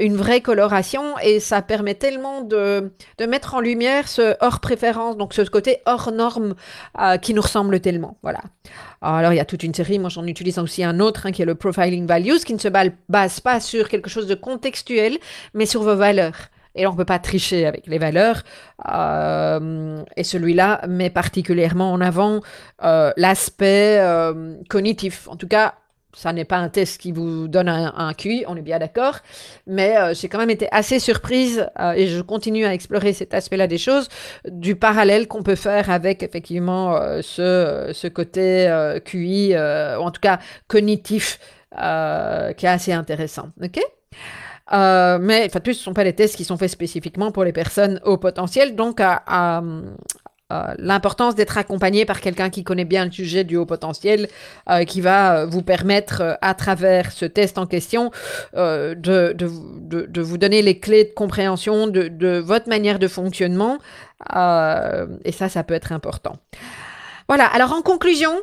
une 0.00 0.16
vraie 0.16 0.40
coloration 0.40 1.18
et 1.22 1.40
ça 1.40 1.62
permet 1.62 1.94
tellement 1.94 2.42
de, 2.42 2.92
de 3.18 3.26
mettre 3.26 3.54
en 3.54 3.60
lumière 3.60 4.08
ce 4.08 4.36
hors 4.40 4.60
préférence, 4.60 5.16
donc 5.16 5.34
ce 5.34 5.42
hors 5.86 6.12
norme 6.12 6.54
euh, 7.00 7.16
qui 7.16 7.34
nous 7.34 7.42
ressemble 7.42 7.80
tellement. 7.80 8.16
Voilà. 8.22 8.40
Alors, 9.00 9.32
il 9.32 9.36
y 9.36 9.40
a 9.40 9.44
toute 9.44 9.62
une 9.62 9.74
série, 9.74 9.98
moi 9.98 10.08
j'en 10.08 10.26
utilise 10.26 10.58
aussi 10.58 10.82
un 10.82 11.00
autre 11.00 11.26
hein, 11.26 11.32
qui 11.32 11.42
est 11.42 11.46
le 11.46 11.54
Profiling 11.54 12.06
Values, 12.06 12.40
qui 12.44 12.54
ne 12.54 12.58
se 12.58 12.68
base 13.08 13.40
pas 13.40 13.60
sur 13.60 13.88
quelque 13.88 14.10
chose 14.10 14.26
de 14.26 14.34
contextuel, 14.34 15.18
mais 15.54 15.66
sur 15.66 15.82
vos 15.82 15.96
valeurs. 15.96 16.36
Et 16.74 16.82
là, 16.82 16.90
on 16.90 16.92
ne 16.92 16.98
peut 16.98 17.06
pas 17.06 17.18
tricher 17.18 17.66
avec 17.66 17.86
les 17.86 17.98
valeurs. 17.98 18.42
Euh, 18.90 20.02
et 20.16 20.24
celui-là 20.24 20.82
met 20.86 21.08
particulièrement 21.08 21.92
en 21.92 22.00
avant 22.02 22.40
euh, 22.84 23.12
l'aspect 23.16 23.98
cognitif. 24.68 25.26
En 25.28 25.36
tout 25.36 25.48
cas, 25.48 25.74
ça 26.16 26.32
n'est 26.32 26.46
pas 26.46 26.56
un 26.56 26.70
test 26.70 26.98
qui 26.98 27.12
vous 27.12 27.46
donne 27.46 27.68
un, 27.68 28.14
QI, 28.14 28.44
on 28.48 28.56
est 28.56 28.62
bien 28.62 28.78
d'accord, 28.78 29.18
mais 29.66 29.96
euh, 29.98 30.14
j'ai 30.14 30.28
quand 30.28 30.38
même 30.38 30.50
été 30.50 30.66
assez 30.72 30.98
surprise 30.98 31.68
euh, 31.78 31.92
et 31.92 32.06
je 32.06 32.22
continue 32.22 32.64
à 32.64 32.72
explorer 32.72 33.12
cet 33.12 33.34
aspect-là 33.34 33.66
des 33.66 33.76
choses, 33.76 34.08
du 34.48 34.76
parallèle 34.76 35.28
qu'on 35.28 35.42
peut 35.42 35.56
faire 35.56 35.90
avec 35.90 36.22
effectivement 36.22 36.96
euh, 36.96 37.20
ce, 37.22 37.90
ce 37.92 38.08
côté 38.08 38.66
QI, 39.04 39.54
ou 39.54 40.02
en 40.02 40.10
tout 40.10 40.20
cas 40.20 40.38
cognitif, 40.68 41.38
qui 41.70 41.76
est 41.76 42.68
assez 42.68 42.92
intéressant. 42.92 43.50
Ok? 43.62 43.78
Mais 44.72 45.44
enfin, 45.46 45.60
plus, 45.60 45.74
ce 45.74 45.80
ne 45.80 45.84
sont 45.84 45.94
pas 45.94 46.04
des 46.04 46.14
tests 46.14 46.36
qui 46.36 46.44
sont 46.44 46.56
faits 46.56 46.70
spécifiquement 46.70 47.30
pour 47.30 47.44
les 47.44 47.52
personnes 47.52 48.00
au 48.04 48.16
potentiel. 48.16 48.74
Donc, 48.74 49.00
à, 49.00 49.62
euh, 50.52 50.74
l'importance 50.78 51.34
d'être 51.34 51.58
accompagné 51.58 52.04
par 52.04 52.20
quelqu'un 52.20 52.50
qui 52.50 52.62
connaît 52.62 52.84
bien 52.84 53.04
le 53.04 53.10
sujet 53.10 53.42
du 53.42 53.56
haut 53.56 53.66
potentiel, 53.66 54.28
euh, 54.70 54.84
qui 54.84 55.00
va 55.00 55.38
euh, 55.38 55.46
vous 55.46 55.62
permettre, 55.62 56.38
à 56.40 56.54
travers 56.54 57.10
ce 57.10 57.24
test 57.24 57.58
en 57.58 57.66
question, 57.66 58.12
de, 58.54 58.94
de, 58.94 59.32
de, 59.34 60.06
de, 60.06 60.20
vous 60.20 60.38
donner 60.38 60.62
les 60.62 60.78
clés 60.78 61.02
de 61.02 61.12
compréhension 61.12 61.88
de, 61.88 62.06
de 62.06 62.38
votre 62.38 62.68
manière 62.68 63.00
de 63.00 63.08
fonctionnement. 63.08 63.78
et 64.30 65.32
ça, 65.32 65.48
ça 65.48 65.64
peut 65.64 65.74
être 65.74 65.90
important. 65.90 66.36
Voilà, 67.28 67.46
alors 67.46 67.72
en 67.72 67.82
conclusion, 67.82 68.40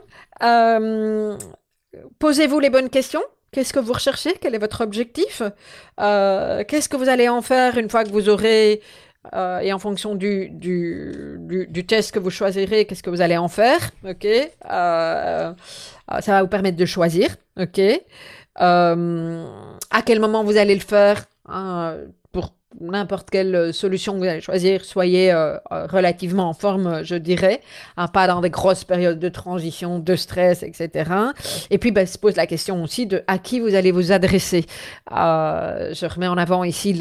posez-vous 2.20 2.60
les 2.60 2.70
bonnes 2.70 2.90
questions. 2.90 3.24
Qu'est-ce 3.54 3.72
que 3.72 3.80
vous 3.80 3.94
recherchez? 3.94 4.34
Quel 4.42 4.56
est 4.56 4.60
votre 4.60 4.82
objectif? 4.82 5.42
Qu'est-ce 5.98 6.90
que 6.90 6.98
vous 6.98 7.08
allez 7.08 7.30
en 7.30 7.42
faire 7.42 7.78
une 7.78 7.90
fois 7.90 8.04
que 8.04 8.10
vous 8.10 8.28
aurez 8.28 8.82
euh, 9.34 9.60
et 9.60 9.72
en 9.72 9.80
fonction 9.80 10.16
du, 10.16 10.50
du, 10.50 11.38
du, 11.70 11.86
test 11.86 12.12
que 12.12 12.20
vous 12.20 12.30
choisirez, 12.30 12.86
qu'est-ce 12.86 13.04
que 13.04 13.10
vous 13.10 13.22
allez 13.22 13.38
en 13.38 13.48
faire, 13.48 13.92
ok 14.08 14.26
euh, 14.26 14.48
euh, 14.70 15.54
Ça 16.20 16.32
va 16.34 16.42
vous 16.42 16.50
permettre 16.50 16.78
de 16.78 16.86
choisir, 16.86 17.36
ok. 17.58 17.80
À 18.56 20.02
quel 20.06 20.20
moment 20.20 20.44
vous 20.44 20.58
allez 20.58 20.76
le 20.76 20.82
faire 20.82 21.26
hein, 21.48 21.96
pour 22.32 22.54
n'importe 22.80 23.30
quelle 23.30 23.56
euh, 23.56 23.72
solution 23.72 24.14
que 24.14 24.20
vous 24.20 24.26
allez 24.26 24.42
choisir, 24.42 24.86
soyez 24.86 25.32
euh, 25.32 25.58
euh, 25.72 25.88
relativement 25.88 26.50
en 26.50 26.54
forme, 26.54 27.04
je 27.04 27.16
dirais, 27.16 27.62
hein, 27.98 28.08
pas 28.08 28.28
dans 28.28 28.42
des 28.42 28.50
grosses 28.50 28.84
périodes 28.84 29.20
de 29.20 29.30
transition, 29.30 30.00
de 30.00 30.16
stress, 30.16 30.64
etc. 30.64 31.12
Et 31.70 31.78
puis, 31.78 31.92
ben, 31.92 32.06
se 32.06 32.18
pose 32.18 32.36
la 32.36 32.48
question 32.48 32.84
aussi 32.84 33.06
de 33.06 33.24
à 33.28 33.38
qui 33.38 33.60
vous 33.60 33.76
allez 33.76 33.92
vous 33.92 34.12
adresser. 34.12 34.66
je 35.10 36.14
remets 36.14 36.28
en 36.28 36.38
avant 36.38 36.64
ici 36.64 36.94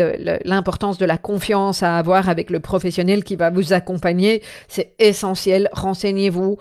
l'importance 0.44 0.98
de 0.98 1.04
la 1.04 1.18
confiance 1.18 1.82
à 1.82 1.98
avoir 1.98 2.28
avec 2.28 2.50
le 2.50 2.60
professionnel 2.60 3.24
qui 3.24 3.36
va 3.36 3.50
vous 3.50 3.72
accompagner. 3.72 4.42
C'est 4.68 4.94
essentiel. 4.98 5.68
Renseignez-vous, 5.72 6.58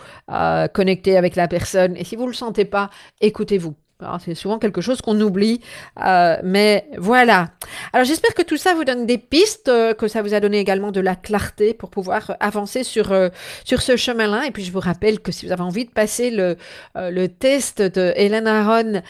connectez 0.74 1.18
avec 1.18 1.36
la 1.36 1.48
personne. 1.48 1.96
Et 1.98 2.04
si 2.04 2.16
vous 2.16 2.24
ne 2.24 2.30
le 2.30 2.34
sentez 2.34 2.66
pas, 2.66 2.90
écoutez-vous. 3.22 3.76
C'est 4.20 4.36
souvent 4.36 4.60
quelque 4.60 4.82
chose 4.82 5.02
qu'on 5.02 5.20
oublie, 5.20 5.62
euh, 6.04 6.38
mais 6.44 6.88
voilà. 6.98 7.50
Alors 7.94 8.06
j'espère 8.06 8.34
que 8.34 8.42
tout 8.42 8.58
ça 8.58 8.74
vous 8.74 8.84
donne 8.84 9.06
des 9.06 9.18
pistes, 9.18 9.70
euh, 9.70 9.94
que 9.94 10.08
ça 10.08 10.22
vous 10.22 10.34
a 10.34 10.40
donné 10.40 10.60
également 10.60 10.92
de 10.92 11.00
la 11.02 11.16
clarté 11.16 11.74
pour 11.74 11.90
pouvoir 11.90 12.36
avancer 12.40 12.84
sur, 12.84 13.12
euh, 13.12 13.30
sur 13.64 13.82
ce 13.82 13.96
chemin-là. 13.96 14.46
Et 14.48 14.52
puis 14.52 14.64
je 14.64 14.72
vous 14.72 14.80
rappelle 14.80 15.20
que 15.20 15.32
si 15.32 15.46
vous 15.46 15.52
avez 15.52 15.62
envie 15.62 15.86
de 15.86 15.92
passer 15.92 16.32
le, 16.32 16.58
le 16.96 17.28
test 17.28 17.82
de 17.82 18.14
Hélène 18.16 18.48
Aron 18.48 19.02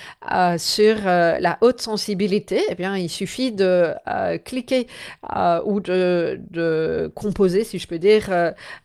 sur 0.58 0.96
la 1.06 1.58
haute 1.62 1.82
sensibilité, 1.82 2.62
eh 2.70 2.76
bien 2.76 2.98
il 2.98 3.10
suffit 3.10 3.52
de 3.52 3.94
cliquer 4.44 4.88
ou 5.66 5.80
de, 5.80 6.40
de, 6.50 7.12
composer, 7.16 7.64
si 7.64 7.80
je 7.80 7.88
peux 7.88 8.00
dire, 8.00 8.30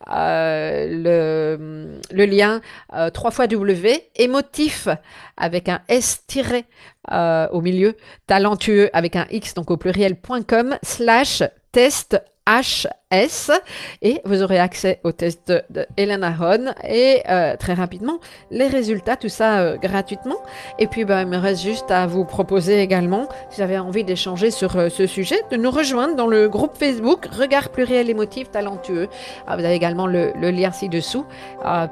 le, 0.09 1.99
le 2.13 2.25
lien 2.25 2.61
3 3.13 3.31
fois 3.31 3.47
W, 3.47 4.09
émotif 4.17 4.89
avec 5.37 5.69
un 5.69 5.81
euh, 7.13 7.49
au 7.51 7.61
milieu, 7.61 7.97
talentueux 8.27 8.91
avec 8.93 9.17
un 9.17 9.27
X, 9.31 9.55
donc 9.55 9.71
au 9.71 9.77
pluriel.com, 9.77 10.77
slash 10.83 11.43
test 11.73 12.21
HS 12.47 13.51
et 14.03 14.21
vous 14.25 14.43
aurez 14.43 14.59
accès 14.59 15.01
au 15.05 15.13
test 15.13 15.49
de, 15.49 15.63
de 15.71 15.87
Elena 15.97 16.35
et 16.85 17.23
euh, 17.29 17.57
très 17.57 17.75
rapidement 17.75 18.19
les 18.51 18.67
résultats, 18.67 19.17
tout 19.17 19.29
ça 19.29 19.61
euh, 19.61 19.77
gratuitement. 19.77 20.37
Et 20.79 20.87
puis 20.87 21.05
bah, 21.05 21.23
il 21.23 21.29
me 21.29 21.37
reste 21.37 21.63
juste 21.63 21.91
à 21.91 22.07
vous 22.07 22.25
proposer 22.25 22.81
également, 22.81 23.29
si 23.51 23.57
vous 23.57 23.63
avez 23.63 23.79
envie 23.79 24.05
d'échanger 24.05 24.51
sur 24.51 24.77
euh, 24.77 24.89
ce 24.89 25.07
sujet, 25.07 25.41
de 25.51 25.57
nous 25.57 25.71
rejoindre 25.71 26.17
dans 26.17 26.27
le 26.27 26.49
groupe 26.49 26.77
Facebook 26.77 27.27
Regard 27.27 27.71
pluriel 27.71 28.11
émotif 28.11 28.51
talentueux. 28.51 29.09
Ah, 29.47 29.57
vous 29.57 29.65
avez 29.65 29.75
également 29.75 30.07
le, 30.07 30.33
lien 30.51 30.71
ci-dessous 30.71 31.27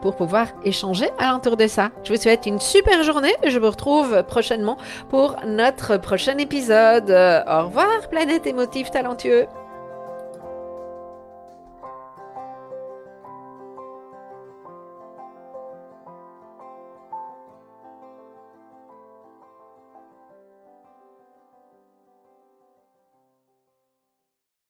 pour 0.00 0.14
pouvoir 0.14 0.46
échanger 0.64 1.08
alentour 1.18 1.56
de 1.56 1.66
ça. 1.66 1.90
Je 2.04 2.12
vous 2.12 2.20
souhaite 2.20 2.46
une 2.46 2.60
super 2.60 3.02
journée 3.02 3.34
et 3.42 3.50
je 3.50 3.58
vous 3.58 3.70
retrouve 3.70 4.22
prochainement 4.22 4.78
pour 5.08 5.36
notre 5.46 5.96
prochain 5.96 6.38
épisode. 6.38 7.10
Au 7.10 7.66
revoir, 7.66 8.08
planète 8.10 8.46
émotif 8.46 8.90
talentueux. 8.90 9.46